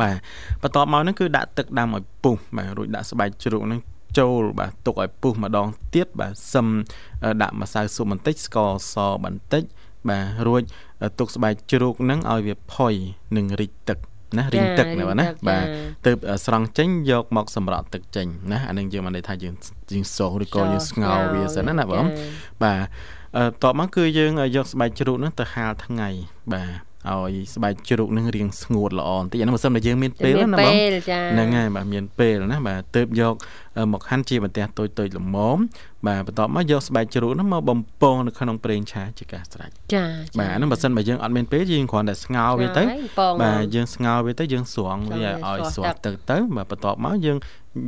[0.00, 0.16] បាទ
[0.62, 3.80] បន្ទាប់មកហ្នឹងគឺដាក់ទឹកដាំឲ្យពុះបាទរួចដាក់ស្បែកជ្រូកហ្នឹង
[4.18, 6.66] ចូលបាទទុកឲ្យពុះម្ដងទៀតបាទសឹម
[7.24, 8.94] អឺដាក់ម្សៅស៊ុបបន្តិចស្ករស
[9.24, 9.62] បន្តិច
[10.08, 10.62] បាទរួច
[11.18, 12.94] ទុកស្បែកជ្រូកហ្នឹងឲ្យវាផុយ
[13.36, 13.98] និងរីកទឹក
[14.38, 15.64] ណារីងទឹកណាបាទណាបាទ
[16.06, 19.54] ទើបស្រង់ចេញយកមកសម្រក់ទឹកចេញណាអានឹងយើងមិនន័យថាយើង
[19.92, 22.04] យើងសោះឬក៏យើងស្ងោរវាសិនណាណាបង
[22.62, 22.80] បាទ
[23.36, 26.08] អឺតបមកគឺយើងយកស្បែកជ្រូកហ្នឹងទៅហាលថ្ងៃ
[26.52, 33.34] បាទ ឲ្យស្បែកជ្រូកហ្នឹងរៀងស្ងួតល្អបន្តិចអាហ្នឹងបើសិនតែយើងមានពេលមានណាបងពេលចាហ្នឹងហើយបាទមានពេលណាបាទទៅបយក
[33.78, 35.26] អឺមកហាន់ជាបន្ទះតូចតូចល្ម
[35.56, 35.58] ម
[36.06, 40.04] បាទបន្ទាប់មកយកស្បែកជ្រូកហ្នឹងមកបំពងនៅក្នុងប្រេងឆាជាការស្រេចចា
[40.38, 42.82] បាទអាហ្នឹងបើសិនបើយើងអត់មានពេលយើងគ្រាន់តែស្ងោរវាទៅ
[43.18, 47.38] ពងបាទយើងស្ងោរវាទៅយើងស្រង់វាស្រង់វាឲ្យស្រស្រស់ស់ទឹកទៅបាទបន្ទាប់មកយើង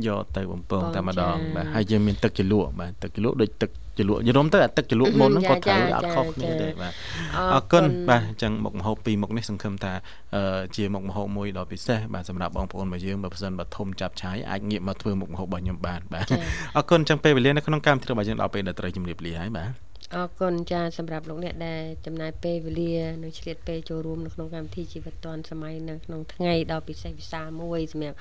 [0.07, 6.93] យកទៅបំពងបំពងតែម្ដងចា៎បាទហើយយើងមានទឹកជ្រលក់បាទទឹកជ្រលក់ដូចទឹក ជ្រលក់យល់ទៅអាទឹកជ្រលក់មុនហ្នឹងចា៎ក៏ត្រូវចា៎អត់ខុសគ្នាចា៎ដែរបាទ
[7.37, 9.93] អអរគុណបាទអញ្ចឹងមុខម្ហូបពីរមុខនេះសង្ឃឹមថា
[10.35, 16.39] អឺជាមុខម្ហូបមួយដ៏ពិសេសបាទសម្រាប់បងប្អូនរបស់យើងបើមិនសិនបើធំចាប់ឆាយអាចងាកមកធ្វើមុខម្ហូបរបស់ខ្ញុំបានបាទចា៎
[16.77, 19.71] អរគុណអញ្ចឹងពេលវេលានៅក្នុងកម្មវិធីរបស់យើងដល់ពេលដែលត្រូវជម្រាបលាហើយបាទ
[20.15, 28.17] អរគុណចាសម្រាប់លោកអ្នកដែលចំណាយពេលវេលានិងឆ្លៀតពេលចូលរួមនៅក្នុងកម្មវិធីជីវិតឌွန်សម័យនៅក្នុងថ្ងៃដ៏ពិសេសវិសាលមួយសម្រាប់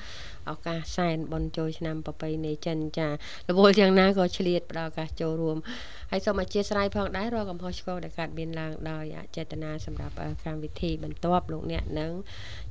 [0.51, 5.57] ឱកាសសែនបុណ្យចូលឆ្នាំប្រពៃណីចិនចារវល់យ៉ាងណាក៏ឆ្លៀតផ្ដល់ឱកាសចូលរួម
[6.11, 12.13] ហើយសូមអធិស្ឋានផងដែររាល់កំហុសឆ្គងដែលកើតមានឡើងដោយអចេតនាសម្រាប់អឺកម្មវិធីបន្ទាប់លោកអ្នកនឹង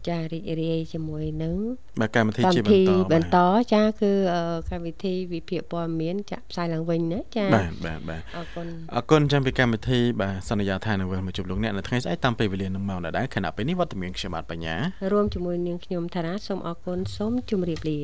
[0.07, 1.55] ចារីករាយជាមួយនឹង
[2.01, 3.37] បាទកម្មវិធីកម្មជាវិធីបន្តបន្ត
[3.73, 14.75] ចាគឺអឺកម្មវិធីវិភាគព័ត៌មានចាក់ផ្សាយឡើងវិញណាចាបាទបាទបាទអរគុណអរគុណចាំពីកម្មវិធីបាទសន្យាថានឹងវិលមកជួបលោកអ្នកនៅថ្ងៃស្អែកតាមពេលវេលានឹងមកដែរខណៈពេលនេះវត្តមានខ្ញុំបាទបញ្ញា
[15.11, 17.99] រួមជាមួយនាងខ្ញុំថារាសូមអរគុណសូមជម្រាបលា